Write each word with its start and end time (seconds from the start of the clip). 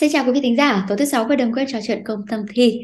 Xin 0.00 0.10
chào 0.12 0.24
quý 0.24 0.32
vị 0.32 0.40
thính 0.42 0.56
giả, 0.56 0.84
tối 0.88 0.98
thứ 0.98 1.04
sáu 1.04 1.24
và 1.24 1.36
đừng 1.36 1.52
quên 1.52 1.66
trò 1.72 1.78
chuyện 1.86 2.02
cùng 2.06 2.20
Tâm 2.30 2.40
Thi. 2.54 2.80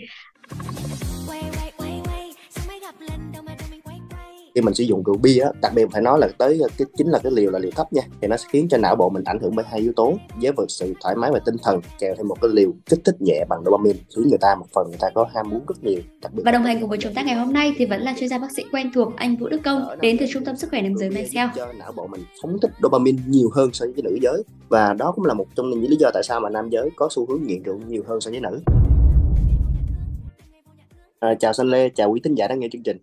Khi 4.57 4.63
mình 4.63 4.75
sử 4.75 4.85
dụng 4.85 5.03
rượu 5.03 5.17
bia 5.17 5.41
á, 5.41 5.51
đặc 5.63 5.73
biệt 5.75 5.89
phải 5.93 6.03
nói 6.03 6.19
là 6.19 6.29
tới 6.39 6.61
cái 6.79 6.87
chính 6.97 7.09
là 7.09 7.19
cái 7.19 7.33
liều 7.33 7.51
là 7.51 7.59
liều 7.59 7.71
thấp 7.77 7.93
nha 7.93 8.03
thì 8.21 8.29
nó 8.29 8.37
sẽ 8.37 8.45
khiến 8.51 8.69
cho 8.71 8.79
não 8.79 8.97
bộ 8.97 9.09
mình 9.09 9.25
ảnh 9.25 9.39
hưởng 9.41 9.57
bởi 9.57 9.65
hai 9.71 9.81
yếu 9.81 9.93
tố 9.97 10.15
với 10.43 10.53
vượt 10.53 10.71
sự 10.71 10.95
thoải 11.01 11.17
mái 11.17 11.33
về 11.33 11.41
tinh 11.45 11.57
thần 11.63 11.81
kèm 11.99 12.15
thêm 12.17 12.29
một 12.29 12.37
cái 12.41 12.51
liều 12.55 12.73
kích 12.87 12.99
thích 13.05 13.15
nhẹ 13.21 13.45
bằng 13.49 13.65
dopamine 13.65 13.99
khiến 14.17 14.29
người 14.29 14.39
ta 14.41 14.55
một 14.55 14.67
phần 14.75 14.89
người 14.89 14.99
ta 15.01 15.09
có 15.15 15.29
ham 15.35 15.51
muốn 15.51 15.61
rất 15.69 15.85
nhiều 15.85 16.01
đặc 16.23 16.35
biệt 16.35 16.43
và 16.45 16.53
đồng 16.53 16.63
hành 16.63 16.81
cùng 16.81 16.91
với 16.91 16.99
chúng 16.99 17.15
ta 17.15 17.23
ngày 17.23 17.35
hôm 17.35 17.53
nay 17.53 17.75
thì 17.77 17.87
vẫn 17.87 18.01
là 18.01 18.15
chuyên 18.19 18.29
gia 18.29 18.39
bác 18.39 18.53
sĩ 18.57 18.65
quen 18.73 18.91
thuộc 18.95 19.17
anh 19.17 19.37
Vũ 19.37 19.49
Đức 19.49 19.61
Công 19.65 19.89
đến 20.01 20.17
từ 20.21 20.27
trung 20.31 20.45
tâm 20.45 20.57
sức 20.57 20.71
khỏe 20.71 20.83
nam 20.83 20.97
giới 20.97 21.11
Mencel 21.11 21.49
cho 21.57 21.73
não 21.73 21.93
bộ 21.93 22.07
mình 22.07 22.23
phóng 22.43 22.59
thích 22.63 22.71
dopamine 22.83 23.23
nhiều 23.27 23.51
hơn 23.53 23.71
so 23.73 23.87
với 23.95 24.03
nữ 24.03 24.19
giới 24.23 24.43
và 24.69 24.93
đó 24.93 25.13
cũng 25.17 25.25
là 25.25 25.35
một 25.35 25.47
trong 25.57 25.71
những 25.71 25.91
lý 25.91 25.97
do 26.01 26.11
tại 26.15 26.23
sao 26.23 26.41
mà 26.41 26.51
nam 26.51 26.69
giới 26.71 26.91
có 26.97 27.09
xu 27.11 27.27
hướng 27.27 27.43
nghiện 27.43 27.63
rượu 27.63 27.81
nhiều 27.89 28.03
hơn 28.07 28.21
so 28.21 28.31
với 28.31 28.41
nữ 28.41 28.61
À, 31.21 31.35
chào 31.35 31.53
Sinh 31.53 31.67
Lê, 31.67 31.89
chào 31.89 32.11
quý 32.11 32.21
thính 32.25 32.35
giả 32.35 32.49
đang 32.49 32.61
nghe 32.61 32.69
chương 32.73 32.83
trình. 32.83 32.97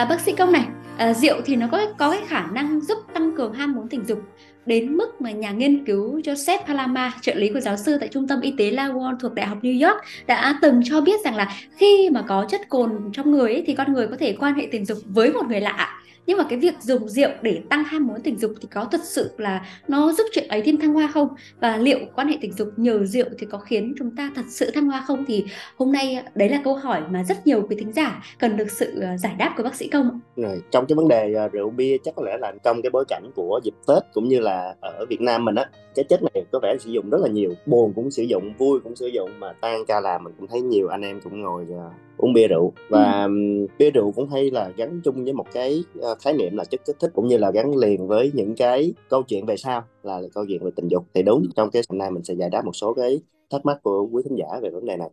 À, 0.00 0.04
bác 0.04 0.20
sĩ 0.20 0.32
công 0.32 0.52
này 0.52 0.66
à, 0.96 1.14
rượu 1.14 1.40
thì 1.44 1.56
nó 1.56 1.66
có 1.72 1.86
có 1.98 2.10
cái 2.10 2.20
khả 2.26 2.46
năng 2.46 2.80
giúp 2.80 2.98
tăng 3.14 3.36
cường 3.36 3.52
ham 3.52 3.72
muốn 3.72 3.88
tình 3.88 4.04
dục 4.04 4.18
đến 4.66 4.96
mức 4.96 5.20
mà 5.20 5.30
nhà 5.30 5.50
nghiên 5.50 5.84
cứu 5.84 6.20
Joseph 6.20 6.58
Palama, 6.66 7.12
trợ 7.20 7.34
lý 7.34 7.48
của 7.48 7.60
giáo 7.60 7.76
sư 7.76 7.96
tại 8.00 8.08
trung 8.08 8.28
tâm 8.28 8.40
y 8.40 8.54
tế 8.58 8.70
Lawrence 8.70 9.18
thuộc 9.18 9.34
Đại 9.34 9.46
học 9.46 9.58
New 9.62 9.88
York 9.88 10.00
đã 10.26 10.58
từng 10.62 10.80
cho 10.84 11.00
biết 11.00 11.20
rằng 11.24 11.36
là 11.36 11.56
khi 11.76 12.10
mà 12.12 12.22
có 12.28 12.46
chất 12.48 12.68
cồn 12.68 13.10
trong 13.12 13.30
người 13.30 13.52
ấy, 13.52 13.64
thì 13.66 13.74
con 13.74 13.92
người 13.92 14.06
có 14.06 14.16
thể 14.16 14.36
quan 14.40 14.54
hệ 14.54 14.68
tình 14.70 14.84
dục 14.84 14.98
với 15.04 15.32
một 15.32 15.46
người 15.48 15.60
lạ. 15.60 15.96
Nhưng 16.26 16.38
mà 16.38 16.44
cái 16.48 16.58
việc 16.58 16.74
dùng 16.80 17.08
rượu 17.08 17.30
để 17.42 17.60
tăng 17.68 17.84
ham 17.84 18.06
muốn 18.06 18.20
tình 18.20 18.38
dục 18.38 18.52
thì 18.60 18.68
có 18.74 18.84
thật 18.84 19.00
sự 19.04 19.30
là 19.38 19.66
nó 19.88 20.12
giúp 20.12 20.24
chuyện 20.32 20.48
ấy 20.48 20.62
thêm 20.62 20.76
thăng 20.76 20.94
hoa 20.94 21.06
không? 21.06 21.28
Và 21.60 21.76
liệu 21.76 21.98
quan 22.14 22.28
hệ 22.28 22.38
tình 22.40 22.52
dục 22.52 22.68
nhờ 22.76 23.04
rượu 23.04 23.26
thì 23.38 23.46
có 23.50 23.58
khiến 23.58 23.94
chúng 23.98 24.16
ta 24.16 24.30
thật 24.34 24.42
sự 24.48 24.70
thăng 24.70 24.86
hoa 24.86 25.04
không? 25.06 25.24
Thì 25.28 25.44
hôm 25.76 25.92
nay 25.92 26.14
à, 26.14 26.22
đấy 26.34 26.48
là 26.48 26.60
câu 26.64 26.74
hỏi 26.74 27.02
mà 27.10 27.24
rất 27.24 27.46
nhiều 27.46 27.66
quý 27.68 27.76
thính 27.76 27.92
giả 27.92 28.22
cần 28.38 28.56
được 28.56 28.70
sự 28.70 29.00
à, 29.00 29.16
giải 29.18 29.34
đáp 29.38 29.54
của 29.56 29.62
bác 29.62 29.74
sĩ 29.74 29.88
công 29.88 30.20
rồi 30.36 30.62
trong 30.70 30.86
cái 30.86 30.96
vấn 30.96 31.08
đề 31.08 31.34
à, 31.34 31.48
rượu 31.48 31.70
bia 31.70 31.96
chắc 32.04 32.14
có 32.14 32.22
lẽ 32.22 32.36
là 32.40 32.52
trong 32.64 32.82
cái 32.82 32.90
bối 32.90 33.04
cảnh 33.08 33.30
của 33.34 33.60
dịp 33.64 33.74
tết 33.86 34.02
cũng 34.12 34.28
như 34.28 34.40
là 34.40 34.49
ở 34.80 35.06
việt 35.08 35.20
nam 35.20 35.44
mình 35.44 35.54
á 35.54 35.70
cái 35.94 36.04
chất 36.08 36.20
này 36.22 36.44
có 36.52 36.60
vẻ 36.62 36.76
sử 36.80 36.90
dụng 36.90 37.10
rất 37.10 37.18
là 37.20 37.28
nhiều. 37.28 37.54
Buồn 37.66 37.92
cũng 37.96 38.10
sử 38.10 38.22
dụng 38.22 38.52
vui 38.58 38.80
cũng 38.80 38.96
sử 38.96 39.06
dụng 39.06 39.30
mà 39.38 39.52
tan 39.52 39.84
ca 39.86 40.00
làm 40.00 40.24
mình 40.24 40.34
cũng 40.38 40.48
thấy 40.48 40.60
nhiều 40.60 40.88
anh 40.88 41.02
em 41.02 41.20
cũng 41.20 41.42
ngồi 41.42 41.66
uh, 41.70 41.92
uống 42.16 42.32
bia 42.32 42.48
rượu. 42.48 42.72
Và 42.88 43.24
ừ. 43.24 43.66
bia 43.78 43.90
rượu 43.90 44.12
cũng 44.12 44.28
hay 44.28 44.50
là 44.50 44.70
gắn 44.76 45.00
chung 45.04 45.24
với 45.24 45.32
một 45.32 45.46
cái 45.52 45.84
uh, 45.98 46.18
khái 46.18 46.32
niệm 46.32 46.56
là 46.56 46.64
chất 46.64 46.80
kích 46.86 46.96
thích 47.00 47.10
cũng 47.14 47.28
như 47.28 47.36
là 47.38 47.50
gắn 47.50 47.76
liền 47.76 48.06
với 48.06 48.30
những 48.34 48.54
cái 48.56 48.92
câu 49.08 49.22
chuyện 49.22 49.46
về 49.46 49.56
sau 49.56 49.82
là, 50.02 50.20
là 50.20 50.28
câu 50.34 50.44
chuyện 50.48 50.64
về 50.64 50.70
tình 50.76 50.88
dục. 50.88 51.04
Thì 51.14 51.22
đúng 51.22 51.46
trong 51.56 51.70
cái 51.70 51.82
hôm 51.88 51.98
nay 51.98 52.10
mình 52.10 52.24
sẽ 52.24 52.34
giải 52.34 52.50
đáp 52.50 52.64
một 52.64 52.76
số 52.76 52.94
cái 52.94 53.20
thắc 53.50 53.66
mắc 53.66 53.78
của 53.82 54.08
quý 54.12 54.22
thính 54.28 54.38
giả 54.38 54.46
về 54.62 54.70
vấn 54.70 54.86
đề 54.86 54.96
này. 54.96 55.10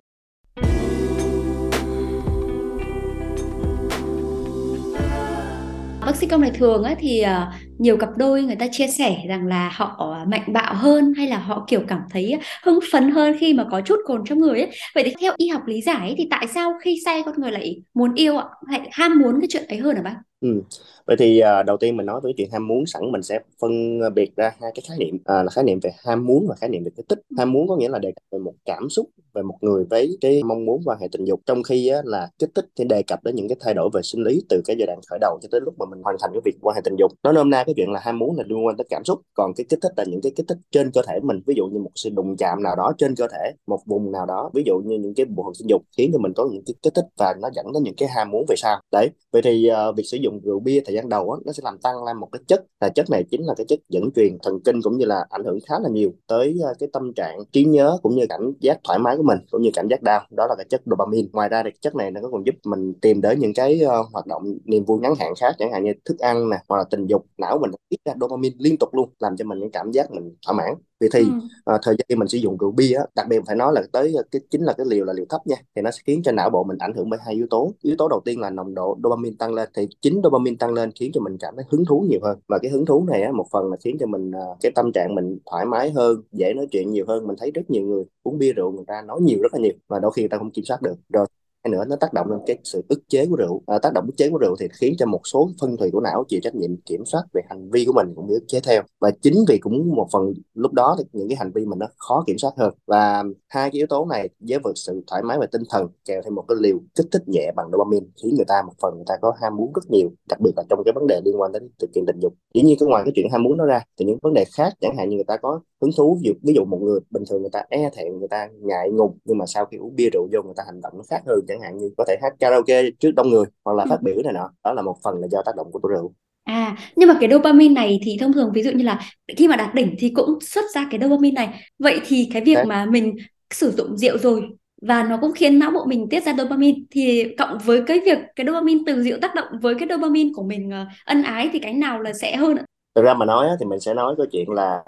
Bác 6.05 6.15
sĩ 6.15 6.27
công 6.27 6.41
này 6.41 6.51
thường 6.53 6.83
á, 6.83 6.95
thì 6.99 7.23
uh, 7.23 7.66
nhiều 7.77 7.97
cặp 7.97 8.09
đôi 8.17 8.43
người 8.43 8.55
ta 8.55 8.67
chia 8.71 8.87
sẻ 8.87 9.17
rằng 9.27 9.47
là 9.47 9.71
họ 9.73 10.17
mạnh 10.27 10.53
bạo 10.53 10.73
hơn 10.75 11.13
hay 11.17 11.27
là 11.27 11.37
họ 11.37 11.65
kiểu 11.67 11.81
cảm 11.87 12.01
thấy 12.11 12.39
hưng 12.63 12.79
phấn 12.91 13.11
hơn 13.11 13.35
khi 13.39 13.53
mà 13.53 13.65
có 13.71 13.81
chút 13.81 13.99
cồn 14.05 14.23
trong 14.25 14.39
người 14.39 14.59
ấy. 14.59 14.69
Vậy 14.95 15.03
thì 15.03 15.13
theo 15.21 15.33
y 15.37 15.47
học 15.47 15.61
lý 15.65 15.81
giải 15.81 16.15
thì 16.17 16.27
tại 16.29 16.47
sao 16.47 16.73
khi 16.81 16.99
say 17.05 17.23
con 17.25 17.35
người 17.41 17.51
lại 17.51 17.81
muốn 17.93 18.13
yêu 18.13 18.37
ạ? 18.37 18.45
Hay 18.67 18.89
ham 18.91 19.19
muốn 19.19 19.39
cái 19.41 19.47
chuyện 19.51 19.65
ấy 19.67 19.77
hơn 19.77 19.95
hả 19.95 20.01
bác? 20.01 20.15
Ừ. 20.41 20.61
Vậy 21.07 21.15
thì 21.19 21.41
uh, 21.59 21.65
đầu 21.65 21.77
tiên 21.77 21.97
mình 21.97 22.05
nói 22.05 22.21
với 22.21 22.33
chuyện 22.37 22.49
ham 22.51 22.67
muốn 22.67 22.85
sẵn 22.85 23.11
mình 23.11 23.23
sẽ 23.23 23.39
phân 23.61 23.99
biệt 24.15 24.35
ra 24.35 24.51
hai 24.61 24.71
cái 24.75 24.83
khái 24.89 24.97
niệm 24.97 25.15
uh, 25.15 25.27
là 25.27 25.47
khái 25.51 25.63
niệm 25.63 25.79
về 25.83 25.91
ham 26.05 26.25
muốn 26.25 26.45
và 26.49 26.55
khái 26.55 26.69
niệm 26.69 26.83
về 26.83 26.91
kích 26.97 27.05
thích. 27.09 27.19
Ham 27.37 27.51
muốn 27.51 27.67
có 27.67 27.75
nghĩa 27.75 27.89
là 27.89 27.99
đề 27.99 28.11
cập 28.11 28.23
về 28.31 28.39
một 28.39 28.53
cảm 28.65 28.89
xúc 28.89 29.09
về 29.33 29.41
một 29.41 29.57
người 29.61 29.85
với 29.89 30.17
cái 30.21 30.43
mong 30.43 30.65
muốn 30.65 30.81
quan 30.85 30.99
hệ 31.01 31.07
tình 31.11 31.25
dục 31.25 31.41
trong 31.45 31.63
khi 31.63 31.87
á, 31.87 31.97
là 32.03 32.29
kích 32.39 32.49
thích 32.55 32.65
thì 32.77 32.85
đề 32.85 33.03
cập 33.03 33.23
đến 33.23 33.35
những 33.35 33.47
cái 33.49 33.57
thay 33.59 33.73
đổi 33.73 33.89
về 33.93 34.01
sinh 34.03 34.23
lý 34.23 34.41
từ 34.49 34.61
cái 34.65 34.75
giai 34.79 34.87
đoạn 34.87 34.99
khởi 35.09 35.19
đầu 35.21 35.39
cho 35.41 35.47
tới 35.51 35.61
lúc 35.61 35.73
mà 35.79 35.85
mình 35.89 36.01
hoàn 36.03 36.15
thành 36.21 36.29
cái 36.33 36.41
việc 36.45 36.55
quan 36.61 36.75
hệ 36.75 36.81
tình 36.83 36.95
dục. 36.99 37.11
Nó 37.23 37.31
nôm 37.31 37.49
na 37.49 37.63
cái 37.67 37.73
chuyện 37.77 37.91
là 37.91 37.99
ham 38.03 38.19
muốn 38.19 38.37
là 38.37 38.43
liên 38.47 38.65
quan 38.65 38.77
tới 38.77 38.87
cảm 38.89 39.03
xúc, 39.05 39.21
còn 39.33 39.51
cái 39.53 39.65
kích 39.69 39.79
thích 39.81 39.91
là 39.97 40.03
những 40.07 40.21
cái 40.21 40.31
kích 40.35 40.45
thích 40.47 40.57
trên 40.71 40.91
cơ 40.91 41.01
thể 41.07 41.19
mình, 41.23 41.39
ví 41.47 41.53
dụ 41.57 41.65
như 41.65 41.79
một 41.79 41.91
sự 41.95 42.09
đụng 42.09 42.37
chạm 42.37 42.63
nào 42.63 42.75
đó 42.75 42.91
trên 42.97 43.15
cơ 43.15 43.27
thể, 43.27 43.51
một 43.67 43.79
vùng 43.85 44.11
nào 44.11 44.25
đó, 44.25 44.49
ví 44.53 44.63
dụ 44.65 44.77
như 44.85 44.97
những 44.97 45.13
cái 45.13 45.25
bộ 45.25 45.43
phận 45.43 45.53
sinh 45.53 45.69
dục 45.69 45.81
khiến 45.97 46.09
cho 46.13 46.19
mình 46.19 46.33
có 46.35 46.49
những 46.51 46.63
cái 46.65 46.73
kích 46.83 46.93
thích 46.93 47.05
và 47.17 47.35
nó 47.41 47.49
dẫn 47.53 47.65
đến 47.73 47.83
những 47.83 47.95
cái 47.97 48.09
ham 48.09 48.31
muốn 48.31 48.45
về 48.47 48.55
sau. 48.57 48.79
Đấy. 48.91 49.09
Vậy 49.31 49.41
thì 49.41 49.69
uh, 49.89 49.95
việc 49.95 50.03
sử 50.03 50.17
dụng 50.17 50.39
rượu 50.43 50.59
bia 50.59 50.81
thời 50.85 50.95
gian 50.95 51.09
đầu 51.09 51.31
á, 51.31 51.37
nó 51.45 51.51
sẽ 51.51 51.61
làm 51.63 51.77
tăng 51.77 52.03
lên 52.03 52.17
một 52.17 52.29
cái 52.31 52.41
chất. 52.47 52.63
Là 52.81 52.89
chất 52.89 53.09
này 53.09 53.23
chính 53.31 53.45
là 53.45 53.53
cái 53.57 53.65
chất 53.69 53.79
dẫn 53.89 54.09
truyền 54.15 54.37
thần 54.43 54.59
kinh 54.65 54.81
cũng 54.81 54.97
như 54.97 55.05
là 55.05 55.25
ảnh 55.29 55.43
hưởng 55.43 55.59
khá 55.67 55.75
là 55.83 55.89
nhiều 55.89 56.11
tới 56.27 56.59
uh, 56.71 56.79
cái 56.79 56.89
tâm 56.93 57.13
trạng 57.13 57.39
trí 57.51 57.65
nhớ 57.65 57.97
cũng 58.03 58.15
như 58.15 58.25
cảm 58.29 58.53
giác 58.59 58.79
thoải 58.83 58.99
mái 58.99 59.17
của 59.17 59.23
mình 59.23 59.39
cũng 59.51 59.61
như 59.61 59.69
cảm 59.73 59.87
giác 59.87 60.03
đau. 60.03 60.21
Đó 60.31 60.47
là 60.49 60.55
cái 60.55 60.65
chất 60.69 60.81
dopamine. 60.85 61.27
Ngoài 61.33 61.49
ra 61.49 61.63
thì 61.63 61.69
chất 61.81 61.95
này 61.95 62.11
nó 62.11 62.21
còn 62.31 62.45
giúp 62.45 62.55
mình 62.65 62.93
tìm 63.01 63.21
đến 63.21 63.39
những 63.39 63.53
cái 63.53 63.81
uh, 63.85 64.07
hoạt 64.13 64.27
động 64.27 64.43
niềm 64.65 64.85
vui 64.85 64.99
ngắn 64.99 65.13
hạn 65.19 65.33
khác 65.39 65.55
chẳng 65.59 65.71
hạn 65.71 65.83
như 65.83 65.93
thức 66.05 66.19
ăn 66.19 66.49
nè 66.49 66.57
hoặc 66.69 66.77
là 66.77 66.83
tình 66.89 67.05
dục 67.05 67.25
não 67.37 67.56
mình 67.57 67.71
tiết 67.89 67.97
ra 68.05 68.13
dopamine 68.21 68.55
liên 68.59 68.77
tục 68.77 68.95
luôn 68.95 69.09
làm 69.19 69.37
cho 69.37 69.45
mình 69.45 69.59
những 69.59 69.71
cảm 69.71 69.91
giác 69.91 70.11
mình 70.11 70.35
thỏa 70.45 70.55
mãn. 70.55 70.73
Vì 70.99 71.07
thì 71.13 71.19
ừ. 71.19 71.73
uh, 71.75 71.81
thời 71.83 71.95
gian 71.97 72.05
khi 72.09 72.15
mình 72.15 72.27
sử 72.27 72.37
dụng 72.37 72.57
rượu 72.57 72.71
bia 72.71 72.93
á, 72.93 73.05
đặc 73.15 73.27
biệt 73.29 73.41
phải 73.47 73.55
nói 73.55 73.73
là 73.73 73.81
tới 73.91 74.15
cái 74.31 74.41
chính 74.49 74.63
là 74.63 74.73
cái 74.73 74.85
liều 74.89 75.05
là 75.05 75.13
liều 75.13 75.25
thấp 75.29 75.41
nha 75.47 75.55
thì 75.75 75.81
nó 75.81 75.91
sẽ 75.91 75.97
khiến 76.05 76.23
cho 76.23 76.31
não 76.31 76.49
bộ 76.49 76.63
mình 76.63 76.77
ảnh 76.77 76.93
hưởng 76.93 77.09
bởi 77.09 77.19
hai 77.25 77.33
yếu 77.33 77.47
tố. 77.49 77.73
Yếu 77.81 77.95
tố 77.97 78.07
đầu 78.07 78.21
tiên 78.25 78.39
là 78.39 78.49
nồng 78.49 78.75
độ 78.75 78.97
dopamine 79.03 79.35
tăng 79.39 79.53
lên 79.53 79.69
thì 79.73 79.87
chính 80.01 80.21
dopamine 80.23 80.57
tăng 80.59 80.73
lên 80.73 80.91
khiến 80.99 81.11
cho 81.13 81.21
mình 81.21 81.37
cảm 81.39 81.55
thấy 81.55 81.65
hứng 81.69 81.85
thú 81.85 82.05
nhiều 82.09 82.19
hơn. 82.23 82.39
Và 82.47 82.59
cái 82.61 82.71
hứng 82.71 82.85
thú 82.85 83.05
này 83.11 83.21
á, 83.21 83.31
một 83.31 83.45
phần 83.51 83.71
là 83.71 83.77
khiến 83.83 83.97
cho 83.99 84.05
mình 84.05 84.29
uh, 84.29 84.57
cái 84.61 84.71
tâm 84.75 84.91
trạng 84.91 85.15
mình 85.15 85.37
thoải 85.51 85.65
mái 85.65 85.91
hơn 85.91 86.21
dễ 86.31 86.53
nói 86.53 86.67
chuyện 86.71 86.91
nhiều 86.91 87.05
hơn. 87.07 87.27
Mình 87.27 87.35
thấy 87.39 87.51
rất 87.51 87.69
nhiều 87.69 87.83
người 87.83 88.03
uống 88.23 88.37
bia 88.37 88.53
rượu 88.53 88.71
người 88.71 88.85
ta 88.87 89.01
nói 89.01 89.21
nhiều 89.21 89.39
rất 89.41 89.53
là 89.53 89.59
nhiều 89.59 89.73
và 89.87 89.99
đôi 89.99 90.11
khi 90.15 90.21
người 90.21 90.29
ta 90.29 90.37
không 90.37 90.51
kiểm 90.51 90.65
soát 90.65 90.81
được. 90.81 90.95
Rồi 91.13 91.25
hay 91.63 91.71
nữa 91.71 91.83
nó 91.87 91.95
tác 91.95 92.13
động 92.13 92.27
lên 92.31 92.39
cái 92.45 92.57
sự 92.63 92.83
ức 92.89 92.99
chế 93.09 93.25
của 93.29 93.35
rượu. 93.35 93.61
À, 93.67 93.79
tác 93.79 93.93
động 93.93 94.05
ức 94.05 94.13
chế 94.17 94.29
của 94.29 94.37
rượu 94.37 94.55
thì 94.59 94.67
khiến 94.79 94.93
cho 94.97 95.05
một 95.05 95.21
số 95.23 95.49
phân 95.61 95.77
thủy 95.77 95.89
của 95.91 95.99
não 95.99 96.23
chịu 96.27 96.39
trách 96.43 96.55
nhiệm 96.55 96.77
kiểm 96.85 97.05
soát 97.05 97.23
về 97.33 97.41
hành 97.49 97.69
vi 97.71 97.85
của 97.85 97.93
mình 97.93 98.13
cũng 98.15 98.27
bị 98.27 98.33
ức 98.33 98.43
chế 98.47 98.59
theo. 98.59 98.81
Và 98.99 99.11
chính 99.21 99.33
vì 99.47 99.57
cũng 99.57 99.95
một 99.95 100.07
phần 100.13 100.33
lúc 100.53 100.73
đó 100.73 100.95
thì 100.99 101.03
những 101.13 101.29
cái 101.29 101.35
hành 101.35 101.51
vi 101.51 101.65
mình 101.65 101.79
nó 101.79 101.87
khó 101.97 102.23
kiểm 102.27 102.37
soát 102.37 102.51
hơn. 102.57 102.73
Và 102.87 103.23
hai 103.47 103.69
cái 103.71 103.77
yếu 103.77 103.87
tố 103.87 104.05
này 104.05 104.29
với 104.39 104.59
vượt 104.63 104.73
sự 104.75 105.03
thoải 105.07 105.23
mái 105.23 105.39
về 105.39 105.47
tinh 105.51 105.61
thần 105.69 105.87
kèm 106.05 106.21
thêm 106.23 106.35
một 106.35 106.45
cái 106.47 106.57
liều 106.61 106.79
kích 106.95 107.07
thích 107.11 107.23
nhẹ 107.27 107.51
bằng 107.55 107.67
dopamine 107.71 108.05
khiến 108.23 108.35
người 108.35 108.45
ta 108.47 108.61
một 108.65 108.73
phần 108.81 108.95
người 108.95 109.05
ta 109.07 109.17
có 109.21 109.33
ham 109.41 109.55
muốn 109.55 109.73
rất 109.73 109.89
nhiều 109.89 110.09
đặc 110.29 110.39
biệt 110.41 110.51
là 110.57 110.63
trong 110.69 110.81
cái 110.85 110.91
vấn 110.95 111.07
đề 111.07 111.21
liên 111.25 111.41
quan 111.41 111.51
đến 111.51 111.69
thực 111.79 111.89
hiện 111.95 112.03
tình 112.07 112.19
dục. 112.21 112.33
Dĩ 112.53 112.61
nhiên 112.61 112.77
cái 112.79 112.89
ngoài 112.89 113.03
cái 113.05 113.11
chuyện 113.15 113.27
ham 113.31 113.43
muốn 113.43 113.57
nó 113.57 113.65
ra 113.65 113.81
thì 113.99 114.05
những 114.05 114.17
vấn 114.21 114.33
đề 114.33 114.45
khác 114.57 114.73
chẳng 114.81 114.97
hạn 114.97 115.09
như 115.09 115.15
người 115.15 115.25
ta 115.27 115.37
có 115.37 115.59
hứng 115.81 115.91
thú 115.97 116.19
ví 116.21 116.27
dụ, 116.27 116.33
ví 116.43 116.53
dụ 116.53 116.65
một 116.65 116.79
người 116.81 116.99
bình 117.09 117.23
thường 117.29 117.41
người 117.41 117.49
ta 117.49 117.63
e 117.69 117.89
thẹn 117.93 118.19
người 118.19 118.27
ta 118.27 118.49
ngại 118.61 118.89
ngùng 118.91 119.17
nhưng 119.25 119.37
mà 119.37 119.45
sau 119.45 119.65
khi 119.65 119.77
uống 119.77 119.95
bia 119.95 120.09
rượu 120.13 120.27
vô 120.31 120.41
người 120.43 120.53
ta 120.57 120.63
hành 120.65 120.81
động 120.81 120.93
nó 120.97 121.03
khác 121.09 121.21
hơn 121.27 121.39
chẳng 121.47 121.56
hạn 121.61 121.77
như 121.77 121.89
có 121.97 122.05
thể 122.07 122.17
hát 122.21 122.33
karaoke 122.39 122.83
trước 122.99 123.11
đông 123.15 123.29
người 123.29 123.45
hoặc 123.65 123.73
là 123.73 123.83
ừ. 123.83 123.87
phát 123.89 124.01
biểu 124.01 124.15
này 124.23 124.33
nọ 124.33 124.49
đó 124.63 124.73
là 124.73 124.81
một 124.81 124.95
phần 125.03 125.15
là 125.21 125.27
do 125.31 125.41
tác 125.45 125.55
động 125.55 125.71
của 125.71 125.89
rượu 125.89 126.13
À, 126.47 126.77
nhưng 126.95 127.09
mà 127.09 127.17
cái 127.19 127.29
dopamine 127.31 127.73
này 127.73 127.99
thì 128.03 128.17
thông 128.19 128.33
thường 128.33 128.51
ví 128.53 128.63
dụ 128.63 128.71
như 128.71 128.83
là 128.83 128.99
khi 129.37 129.47
mà 129.47 129.55
đạt 129.55 129.75
đỉnh 129.75 129.95
thì 129.99 130.09
cũng 130.09 130.39
xuất 130.41 130.65
ra 130.75 130.87
cái 130.91 130.99
dopamine 131.03 131.35
này. 131.35 131.61
Vậy 131.79 132.01
thì 132.07 132.29
cái 132.33 132.41
việc 132.41 132.55
Thế. 132.55 132.63
mà 132.63 132.85
mình 132.85 133.15
sử 133.53 133.71
dụng 133.71 133.97
rượu 133.97 134.17
rồi 134.17 134.41
và 134.81 135.03
nó 135.03 135.17
cũng 135.21 135.31
khiến 135.33 135.59
não 135.59 135.71
bộ 135.71 135.85
mình 135.85 136.09
tiết 136.09 136.23
ra 136.23 136.33
dopamine 136.37 136.79
thì 136.91 137.35
cộng 137.37 137.57
với 137.65 137.83
cái 137.87 137.99
việc 138.05 138.17
cái 138.35 138.45
dopamine 138.47 138.83
từ 138.85 139.03
rượu 139.03 139.17
tác 139.21 139.35
động 139.35 139.47
với 139.61 139.75
cái 139.79 139.87
dopamine 139.91 140.29
của 140.35 140.43
mình 140.43 140.69
uh, 140.69 140.87
ân 141.05 141.23
ái 141.23 141.49
thì 141.53 141.59
cái 141.59 141.73
nào 141.73 142.01
là 142.01 142.13
sẽ 142.13 142.35
hơn 142.35 142.57
ạ? 142.57 142.63
Thực 142.95 143.05
ra 143.05 143.13
mà 143.13 143.25
nói 143.25 143.47
thì 143.59 143.65
mình 143.65 143.79
sẽ 143.79 143.93
nói 143.93 144.15
cái 144.17 144.27
chuyện 144.31 144.49
là 144.49 144.83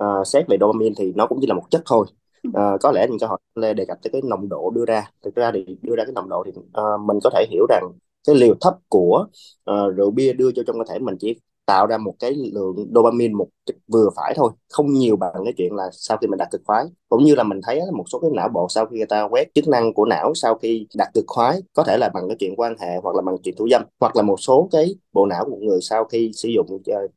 uh, 0.00 0.26
xét 0.26 0.44
về 0.48 0.56
dopamine 0.60 0.94
thì 0.98 1.12
nó 1.16 1.26
cũng 1.26 1.38
chỉ 1.40 1.46
là 1.46 1.54
một 1.54 1.64
chất 1.70 1.82
thôi 1.86 2.06
à, 2.54 2.76
có 2.82 2.92
lẽ 2.92 3.06
những 3.10 3.18
câu 3.18 3.28
hỏi 3.28 3.38
lê 3.54 3.74
đề 3.74 3.84
cập 3.88 3.98
tới 4.02 4.10
cái 4.12 4.22
nồng 4.24 4.48
độ 4.48 4.70
đưa 4.74 4.84
ra. 4.84 5.10
Thực 5.24 5.34
ra 5.34 5.50
thì 5.54 5.76
đưa 5.82 5.96
ra 5.96 6.04
cái 6.04 6.12
nồng 6.14 6.28
độ 6.28 6.42
thì 6.46 6.52
à, 6.72 6.82
mình 7.06 7.18
có 7.24 7.30
thể 7.34 7.46
hiểu 7.50 7.66
rằng 7.68 7.82
cái 8.26 8.36
liều 8.36 8.54
thấp 8.60 8.74
của 8.88 9.26
à, 9.64 9.74
rượu 9.96 10.10
bia 10.10 10.32
đưa 10.32 10.52
cho 10.52 10.62
trong 10.66 10.76
cơ 10.78 10.84
thể 10.88 10.98
mình 10.98 11.16
chỉ 11.20 11.36
tạo 11.66 11.86
ra 11.86 11.98
một 11.98 12.14
cái 12.18 12.32
lượng 12.52 12.76
dopamine 12.94 13.34
một 13.34 13.48
vừa 13.88 14.10
phải 14.16 14.34
thôi 14.36 14.52
không 14.72 14.92
nhiều 14.92 15.16
bằng 15.16 15.32
cái 15.44 15.52
chuyện 15.56 15.72
là 15.74 15.84
sau 15.92 16.16
khi 16.20 16.26
mình 16.26 16.38
đặt 16.38 16.48
cực 16.52 16.60
khoái. 16.64 16.84
Cũng 17.08 17.24
như 17.24 17.34
là 17.34 17.42
mình 17.42 17.60
thấy 17.66 17.80
một 17.94 18.04
số 18.12 18.18
cái 18.20 18.30
não 18.34 18.48
bộ 18.48 18.66
sau 18.70 18.86
khi 18.86 18.96
người 18.96 19.06
ta 19.06 19.22
quét 19.30 19.48
chức 19.54 19.68
năng 19.68 19.94
của 19.94 20.04
não 20.04 20.32
sau 20.34 20.54
khi 20.54 20.86
đặt 20.98 21.08
cực 21.14 21.24
khoái 21.28 21.60
có 21.74 21.82
thể 21.84 21.96
là 21.98 22.08
bằng 22.14 22.28
cái 22.28 22.36
chuyện 22.40 22.54
quan 22.56 22.74
hệ 22.80 22.88
hoặc 23.02 23.16
là 23.16 23.22
bằng 23.22 23.36
chuyện 23.42 23.54
thủ 23.58 23.68
dâm 23.70 23.82
hoặc 24.00 24.16
là 24.16 24.22
một 24.22 24.36
số 24.40 24.68
cái 24.72 24.94
bộ 25.12 25.26
não 25.26 25.44
của 25.44 25.56
người 25.56 25.80
sau 25.82 26.04
khi 26.04 26.30
sử 26.34 26.48
dụng 26.48 26.66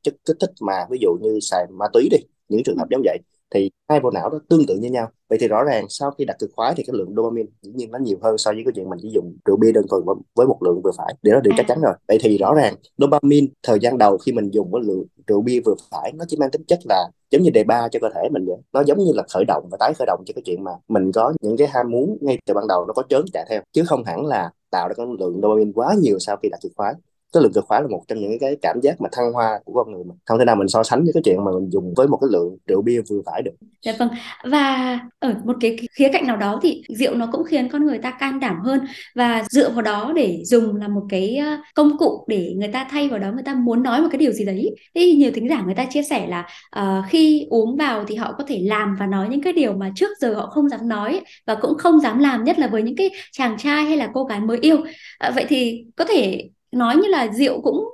chất 0.04 0.13
kích 0.25 0.36
thích 0.39 0.51
mà 0.62 0.74
ví 0.89 0.98
dụ 1.01 1.10
như 1.22 1.39
xài 1.42 1.66
ma 1.72 1.86
túy 1.94 2.07
đi 2.12 2.18
những 2.50 2.63
trường 2.66 2.77
hợp 2.77 2.88
giống 2.89 3.01
vậy 3.06 3.18
thì 3.53 3.71
hai 3.89 4.00
bộ 4.00 4.12
não 4.12 4.30
đó 4.30 4.39
tương 4.50 4.65
tự 4.68 4.75
như 4.75 4.89
nhau. 4.89 5.09
Vậy 5.30 5.38
thì 5.42 5.47
rõ 5.47 5.63
ràng 5.63 5.86
sau 5.89 6.12
khi 6.12 6.25
đặt 6.25 6.36
cực 6.39 6.50
khoái 6.56 6.74
thì 6.77 6.83
cái 6.88 6.94
lượng 6.97 7.13
dopamine 7.15 7.50
dĩ 7.62 7.71
nhiên 7.75 7.92
nó 7.92 8.00
nhiều 8.00 8.18
hơn 8.24 8.38
so 8.38 8.51
với 8.51 8.62
cái 8.65 8.74
chuyện 8.75 8.89
mình 8.89 9.00
chỉ 9.01 9.09
dùng 9.13 9.38
rượu 9.45 9.57
bia 9.57 9.71
đơn 9.71 9.86
thuần 9.89 10.03
với 10.36 10.47
một 10.47 10.63
lượng 10.63 10.81
vừa 10.83 10.92
phải. 10.97 11.15
Để 11.21 11.31
đó 11.31 11.39
điều 11.44 11.53
chắc 11.57 11.65
chắn 11.68 11.81
rồi. 11.81 11.94
Vậy 12.07 12.18
thì 12.21 12.38
rõ 12.38 12.53
ràng 12.53 12.75
dopamine 12.97 13.47
thời 13.63 13.80
gian 13.80 13.97
đầu 13.97 14.18
khi 14.18 14.31
mình 14.31 14.50
dùng 14.51 14.71
với 14.71 14.81
lượng 14.86 15.06
rượu 15.27 15.42
bia 15.42 15.59
vừa 15.65 15.75
phải 15.92 16.12
nó 16.15 16.25
chỉ 16.27 16.38
mang 16.38 16.51
tính 16.51 16.63
chất 16.68 16.80
là 16.86 17.09
giống 17.31 17.42
như 17.42 17.50
đề 17.50 17.63
ba 17.63 17.88
cho 17.92 18.00
cơ 18.00 18.09
thể 18.15 18.30
mình 18.31 18.45
vậy. 18.45 18.57
Nó 18.74 18.83
giống 18.83 18.97
như 18.97 19.12
là 19.15 19.24
khởi 19.33 19.44
động 19.48 19.68
và 19.71 19.77
tái 19.80 19.94
khởi 20.00 20.06
động 20.06 20.24
cho 20.25 20.33
cái 20.36 20.41
chuyện 20.45 20.63
mà 20.63 20.71
mình 20.88 21.12
có 21.12 21.33
những 21.41 21.57
cái 21.57 21.68
ham 21.68 21.91
muốn 21.91 22.18
ngay 22.21 22.38
từ 22.45 22.53
ban 22.53 22.68
đầu 22.68 22.86
nó 22.86 22.94
có 22.94 23.03
chớn 23.09 23.25
chạy 23.33 23.45
theo. 23.50 23.62
Chứ 23.74 23.83
không 23.88 24.03
hẳn 24.03 24.25
là 24.25 24.51
tạo 24.71 24.88
ra 24.88 24.94
cái 24.98 25.06
lượng 25.19 25.41
dopamine 25.41 25.71
quá 25.75 25.95
nhiều 26.00 26.19
sau 26.19 26.38
khi 26.44 26.50
đặt 26.50 26.57
cực 26.62 26.71
khoái 26.75 26.94
cái 27.33 27.44
lượng 27.44 27.54
cực 27.54 27.66
khoái 27.66 27.81
là 27.81 27.88
một 27.88 28.01
trong 28.07 28.19
những 28.19 28.39
cái 28.39 28.56
cảm 28.62 28.80
giác 28.83 29.01
mà 29.01 29.10
thăng 29.12 29.33
hoa 29.33 29.60
của 29.66 29.74
con 29.74 29.92
người 29.92 30.04
mà 30.04 30.16
không 30.25 30.39
thể 30.39 30.45
nào 30.45 30.56
mình 30.56 30.68
so 30.68 30.83
sánh 30.83 31.04
với 31.04 31.13
cái 31.13 31.24
chuyện 31.25 31.45
mà 31.45 31.51
mình 31.60 31.69
dùng 31.69 31.94
với 31.98 32.07
một 32.07 32.18
cái 32.22 32.27
lượng 32.31 32.57
rượu 32.68 32.81
bia 32.81 33.01
vừa 33.10 33.22
phải 33.25 33.42
được. 33.42 33.51
Dạ 33.86 33.94
vâng. 34.00 34.10
Và 34.44 35.00
ở 35.19 35.36
một 35.45 35.56
cái 35.62 35.77
khía 35.92 36.10
cạnh 36.13 36.27
nào 36.27 36.38
đó 36.38 36.60
thì 36.63 36.83
rượu 36.89 37.16
nó 37.16 37.30
cũng 37.31 37.44
khiến 37.44 37.69
con 37.69 37.86
người 37.86 37.98
ta 37.98 38.12
can 38.12 38.39
đảm 38.39 38.60
hơn. 38.63 38.80
Và 39.16 39.44
dựa 39.50 39.69
vào 39.69 39.81
đó 39.81 40.13
để 40.16 40.42
dùng 40.45 40.75
là 40.75 40.88
một 40.88 41.04
cái 41.10 41.42
công 41.75 41.98
cụ 41.98 42.25
để 42.27 42.54
người 42.57 42.68
ta 42.68 42.88
thay 42.92 43.10
vào 43.10 43.19
đó 43.19 43.31
người 43.31 43.44
ta 43.44 43.54
muốn 43.54 43.83
nói 43.83 44.01
một 44.01 44.07
cái 44.12 44.19
điều 44.19 44.31
gì 44.31 44.45
đấy. 44.45 44.75
Thì 44.95 45.16
nhiều 45.16 45.31
thính 45.36 45.50
giả 45.50 45.62
người 45.66 45.75
ta 45.75 45.86
chia 45.89 46.04
sẻ 46.04 46.27
là 46.27 46.48
uh, 46.80 47.06
khi 47.10 47.48
uống 47.50 47.77
vào 47.77 48.04
thì 48.07 48.16
họ 48.16 48.36
có 48.38 48.44
thể 48.48 48.60
làm 48.63 48.95
và 49.00 49.06
nói 49.06 49.27
những 49.30 49.42
cái 49.42 49.54
điều 49.54 49.74
mà 49.74 49.92
trước 49.95 50.10
giờ 50.19 50.33
họ 50.33 50.48
không 50.48 50.69
dám 50.69 50.88
nói 50.88 51.22
và 51.48 51.56
cũng 51.56 51.77
không 51.77 52.00
dám 52.00 52.19
làm 52.19 52.44
nhất 52.44 52.60
là 52.60 52.68
với 52.68 52.81
những 52.81 52.95
cái 52.95 53.10
chàng 53.31 53.57
trai 53.57 53.86
hay 53.86 53.98
là 53.98 54.10
cô 54.13 54.24
gái 54.24 54.39
mới 54.39 54.57
yêu. 54.62 54.77
Uh, 54.77 55.36
vậy 55.36 55.45
thì 55.50 55.86
có 55.95 56.06
thể 56.06 56.50
nói 56.71 56.95
như 56.95 57.07
là 57.07 57.27
rượu 57.33 57.62
cũng 57.62 57.89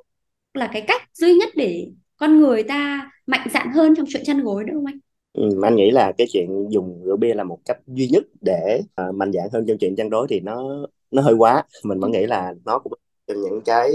là 0.53 0.69
cái 0.73 0.81
cách 0.87 1.01
duy 1.13 1.33
nhất 1.33 1.49
để 1.55 1.87
con 2.17 2.39
người 2.41 2.63
ta 2.63 3.11
mạnh 3.27 3.47
dạn 3.53 3.71
hơn 3.71 3.95
trong 3.95 4.05
chuyện 4.09 4.23
chăn 4.25 4.39
gối 4.39 4.63
đúng 4.63 4.75
không 4.75 4.85
anh? 4.85 4.99
Ừ, 5.33 5.49
anh 5.63 5.75
nghĩ 5.75 5.91
là 5.91 6.11
cái 6.17 6.27
chuyện 6.33 6.69
dùng 6.69 7.03
rượu 7.05 7.17
bia 7.17 7.33
là 7.33 7.43
một 7.43 7.59
cách 7.65 7.77
duy 7.87 8.07
nhất 8.07 8.23
để 8.41 8.81
uh, 9.01 9.15
mạnh 9.15 9.31
dạn 9.33 9.47
hơn 9.53 9.65
trong 9.67 9.77
chuyện 9.77 9.95
chăn 9.95 10.09
gối 10.09 10.27
thì 10.29 10.39
nó 10.39 10.85
nó 11.11 11.21
hơi 11.21 11.33
quá 11.33 11.63
mình 11.83 11.99
vẫn 11.99 12.11
nghĩ 12.11 12.25
là 12.25 12.53
nó 12.65 12.79
cũng 12.79 12.93
trong 13.27 13.41
những 13.41 13.61
cái 13.65 13.91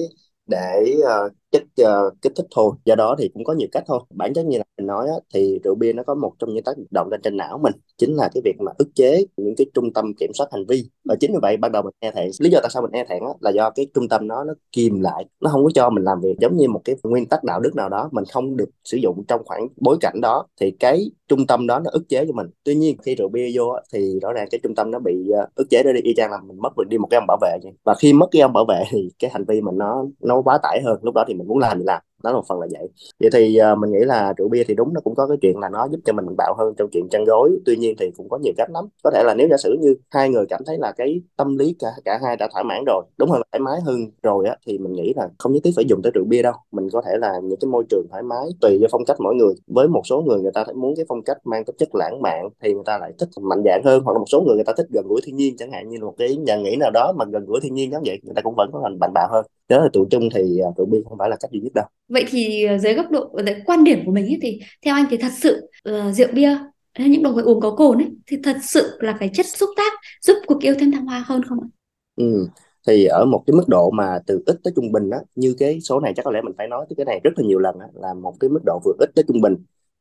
để 0.47 0.95
uh, 0.99 1.33
kích 1.59 1.87
uh, 1.87 2.23
kích 2.23 2.33
thích 2.37 2.47
thôi. 2.55 2.73
Do 2.85 2.95
đó 2.95 3.17
thì 3.19 3.29
cũng 3.35 3.45
có 3.45 3.53
nhiều 3.53 3.69
cách 3.73 3.85
thôi. 3.87 4.01
Bản 4.11 4.35
chất 4.35 4.47
như 4.47 4.59
là 4.59 4.65
mình 4.79 4.87
nói 4.87 5.07
á, 5.09 5.15
thì 5.35 5.59
rượu 5.65 5.75
bia 5.75 5.93
nó 5.93 6.03
có 6.03 6.15
một 6.15 6.33
trong 6.39 6.55
những 6.55 6.65
tác 6.65 6.73
động 6.91 7.09
lên 7.11 7.21
trên 7.23 7.37
não 7.37 7.59
mình 7.63 7.73
chính 7.99 8.15
là 8.15 8.29
cái 8.35 8.43
việc 8.45 8.57
mà 8.59 8.73
ức 8.79 8.89
chế 8.95 9.25
những 9.37 9.55
cái 9.57 9.67
trung 9.75 9.93
tâm 9.93 10.13
kiểm 10.21 10.31
soát 10.35 10.47
hành 10.53 10.67
vi. 10.69 10.89
Và 11.05 11.15
chính 11.21 11.33
vì 11.33 11.39
vậy 11.43 11.57
ban 11.57 11.73
đầu 11.73 11.83
mình 11.83 11.95
e 12.01 12.11
thẹn 12.11 12.31
lý 12.41 12.51
do 12.51 12.59
tại 12.63 12.71
sao 12.73 12.83
mình 12.83 12.91
e 12.93 13.05
thẹn 13.09 13.23
á, 13.23 13.31
là 13.41 13.51
do 13.51 13.71
cái 13.71 13.87
trung 13.95 14.09
tâm 14.09 14.29
nó 14.29 14.45
nó 14.45 14.53
kìm 14.73 15.01
lại 15.01 15.27
nó 15.41 15.51
không 15.51 15.65
có 15.65 15.71
cho 15.75 15.91
mình 15.91 16.05
làm 16.05 16.21
việc. 16.21 16.35
Giống 16.41 16.57
như 16.57 16.69
một 16.69 16.81
cái 16.85 16.97
nguyên 17.03 17.27
tắc 17.27 17.45
đạo 17.45 17.61
đức 17.61 17.75
nào 17.75 17.89
đó 17.89 18.09
mình 18.13 18.25
không 18.33 18.57
được 18.57 18.69
sử 18.85 18.97
dụng 18.97 19.25
trong 19.29 19.43
khoảng 19.45 19.69
bối 19.77 19.97
cảnh 20.01 20.21
đó 20.23 20.47
thì 20.61 20.71
cái 20.71 21.11
trung 21.29 21.47
tâm 21.47 21.67
đó 21.67 21.79
nó 21.79 21.91
ức 21.93 22.09
chế 22.09 22.25
cho 22.27 22.33
mình. 22.33 22.47
Tuy 22.65 22.75
nhiên 22.75 22.97
khi 23.03 23.15
rượu 23.15 23.29
bia 23.29 23.51
vô 23.55 23.69
á, 23.69 23.83
thì 23.93 24.19
rõ 24.23 24.33
ràng 24.33 24.49
cái 24.51 24.61
trung 24.63 24.75
tâm 24.75 24.91
nó 24.91 24.99
bị 24.99 25.31
uh, 25.43 25.55
ức 25.55 25.67
chế 25.71 25.83
đó 25.83 25.93
đi 25.93 26.01
y 26.01 26.15
chang 26.17 26.31
là 26.31 26.39
mình 26.47 26.57
mất 26.61 26.71
đi 26.89 26.99
một 26.99 27.07
cái 27.11 27.19
ông 27.19 27.27
bảo 27.29 27.39
vệ 27.41 27.59
vậy. 27.63 27.73
và 27.85 27.95
khi 27.95 28.13
mất 28.13 28.27
cái 28.31 28.43
ông 28.43 28.53
bảo 28.53 28.65
vệ 28.69 28.85
thì 28.91 29.11
cái 29.19 29.31
hành 29.35 29.45
vi 29.49 29.61
mình 29.61 29.79
nó 29.79 30.05
nó 30.21 30.43
quá 30.43 30.59
tải 30.63 30.83
hơn. 30.85 30.99
Lúc 31.03 31.15
đó 31.15 31.25
thì 31.29 31.35
mình 31.35 31.46
muốn 31.47 31.59
làm 31.59 31.79
thì 31.79 31.85
làm 31.87 32.03
đó 32.23 32.31
là 32.31 32.37
một 32.37 32.45
phần 32.49 32.61
là 32.61 32.67
vậy. 32.71 32.89
Vậy 33.21 33.31
thì 33.33 33.59
uh, 33.73 33.79
mình 33.79 33.93
nghĩ 33.93 33.99
là 33.99 34.33
rượu 34.37 34.49
bia 34.49 34.65
thì 34.69 34.75
đúng 34.75 34.95
nó 34.95 35.01
cũng 35.01 35.15
có 35.15 35.27
cái 35.27 35.37
chuyện 35.43 35.59
là 35.59 35.69
nó 35.69 35.89
giúp 35.91 36.01
cho 36.05 36.13
mình 36.13 36.27
bạo 36.39 36.55
hơn 36.59 36.75
trong 36.79 36.89
chuyện 36.93 37.09
chăn 37.11 37.25
gối 37.25 37.51
tuy 37.67 37.77
nhiên 37.77 37.95
thì 37.99 38.11
cũng 38.17 38.29
có 38.29 38.39
nhiều 38.43 38.53
cách 38.57 38.71
lắm. 38.75 38.85
Có 39.05 39.11
thể 39.15 39.23
là 39.27 39.35
nếu 39.35 39.49
giả 39.51 39.57
sử 39.57 39.77
như 39.81 39.95
hai 40.11 40.29
người 40.29 40.47
cảm 40.49 40.61
thấy 40.67 40.79
là 40.79 40.93
cái 40.93 41.21
tâm 41.37 41.57
lý 41.57 41.77
cả 41.79 41.89
cả 42.05 42.19
hai 42.23 42.37
đã 42.37 42.49
thỏa 42.53 42.63
mãn 42.63 42.85
rồi 42.87 43.05
đúng 43.19 43.31
hơn 43.31 43.43
thoải 43.53 43.61
mái 43.61 43.81
hơn 43.87 44.01
rồi 44.23 44.47
á 44.47 44.57
thì 44.67 44.79
mình 44.79 44.93
nghĩ 44.93 45.13
là 45.17 45.29
không 45.39 45.53
nhất 45.53 45.61
thiết 45.65 45.71
phải 45.77 45.85
dùng 45.89 46.03
tới 46.03 46.13
rượu 46.15 46.25
bia 46.25 46.43
đâu. 46.43 46.53
Mình 46.73 46.89
có 46.93 47.03
thể 47.07 47.17
là 47.21 47.41
những 47.43 47.59
cái 47.61 47.69
môi 47.69 47.85
trường 47.89 48.07
thoải 48.11 48.23
mái 48.23 48.47
tùy 48.61 48.79
do 48.81 48.87
phong 48.91 49.05
cách 49.05 49.17
mỗi 49.21 49.35
người. 49.35 49.55
Với 49.67 49.89
một 49.89 50.03
số 50.05 50.23
người 50.23 50.41
người 50.41 50.53
ta 50.55 50.65
muốn 50.75 50.97
cái 50.97 51.05
phong 51.09 51.23
cách 51.23 51.37
mang 51.45 51.65
tính 51.65 51.77
chất 51.79 51.95
lãng 51.95 52.23
mạn 52.23 52.49
thì 52.63 52.75
người 52.75 52.85
ta 52.87 52.99
lại 52.99 53.13
thích 53.19 53.29
mạnh 53.43 53.63
dạn 53.65 53.81
hơn 53.85 54.03
hoặc 54.05 54.13
là 54.13 54.19
một 54.19 54.29
số 54.29 54.41
người 54.41 54.55
người 54.55 54.65
ta 54.65 54.73
thích 54.77 54.87
gần 54.91 55.07
gũi 55.09 55.21
thiên 55.25 55.37
nhiên 55.37 55.57
chẳng 55.59 55.73
hạn 55.73 55.89
như 55.89 55.99
một 56.01 56.15
cái 56.19 56.37
nhà 56.37 56.57
nghỉ 56.57 56.77
nào 56.77 56.91
đó 56.91 57.13
mà 57.17 57.25
gần 57.33 57.45
gũi 57.47 57.61
thiên 57.63 57.75
nhiên 57.75 57.93
giống 57.93 58.03
vậy 58.07 58.21
người 58.23 58.35
ta 58.35 58.43
cũng 58.43 58.55
vẫn 58.57 58.71
có 58.73 58.81
thành 58.83 58.99
mạnh 59.01 59.13
bạo 59.15 59.29
hơn 59.31 59.47
đó 59.69 59.79
là 59.79 59.89
tụ 59.93 60.07
chung 60.11 60.29
thì 60.35 60.61
rượu 60.77 60.87
bia 60.87 60.99
không 61.09 61.19
phải 61.19 61.31
là 61.31 61.37
cách 61.41 61.51
duy 61.51 61.61
nhất 61.61 61.75
đâu 61.75 61.85
vậy 62.09 62.25
thì 62.29 62.65
ờ, 62.65 62.79
dưới 62.79 62.95
góc 62.95 63.11
độ 63.11 63.31
dưới 63.47 63.55
quan 63.67 63.85
điểm 63.85 64.03
của 64.07 64.13
mình 64.13 64.25
ấy, 64.25 64.39
thì 64.43 64.61
theo 64.85 64.95
anh 64.95 65.07
thì 65.11 65.17
thật 65.17 65.33
sự 65.43 65.71
uh, 65.89 66.15
rượu 66.15 66.29
bia 66.33 66.59
hay 66.95 67.09
những 67.09 67.23
đồ 67.23 67.41
uống 67.45 67.61
có 67.61 67.71
cồn 67.71 67.99
ấy 67.99 68.09
thì 68.27 68.37
thật 68.43 68.57
sự 68.63 68.99
là 69.01 69.17
cái 69.21 69.31
chất 69.35 69.47
xúc 69.47 69.71
tác 69.77 69.93
giúp 70.23 70.37
cuộc 70.47 70.63
yêu 70.63 70.75
thêm 70.79 70.93
thăng 70.93 71.07
hoa 71.07 71.25
hơn 71.27 71.43
không 71.49 71.59
ạ? 71.61 71.69
Ừ. 72.17 72.49
Thì 72.87 73.05
ở 73.05 73.25
một 73.25 73.43
cái 73.47 73.55
mức 73.55 73.69
độ 73.69 73.91
mà 73.91 74.19
từ 74.27 74.43
ít 74.47 74.57
tới 74.65 74.73
trung 74.77 74.93
bình 74.93 75.11
á, 75.11 75.19
như 75.35 75.55
cái 75.59 75.81
số 75.81 76.01
này 76.01 76.13
chắc 76.17 76.25
có 76.25 76.31
lẽ 76.31 76.43
mình 76.43 76.55
phải 76.59 76.69
nói 76.69 76.87
tới 76.89 76.97
cái 76.97 77.05
này 77.05 77.21
rất 77.25 77.31
là 77.37 77.45
nhiều 77.47 77.59
lần 77.59 77.79
á, 77.79 77.87
là 77.95 78.15
một 78.15 78.35
cái 78.41 78.51
mức 78.51 78.61
độ 78.67 78.81
vừa 78.85 78.93
ít 78.99 79.11
tới 79.15 79.25
trung 79.29 79.41
bình 79.41 79.57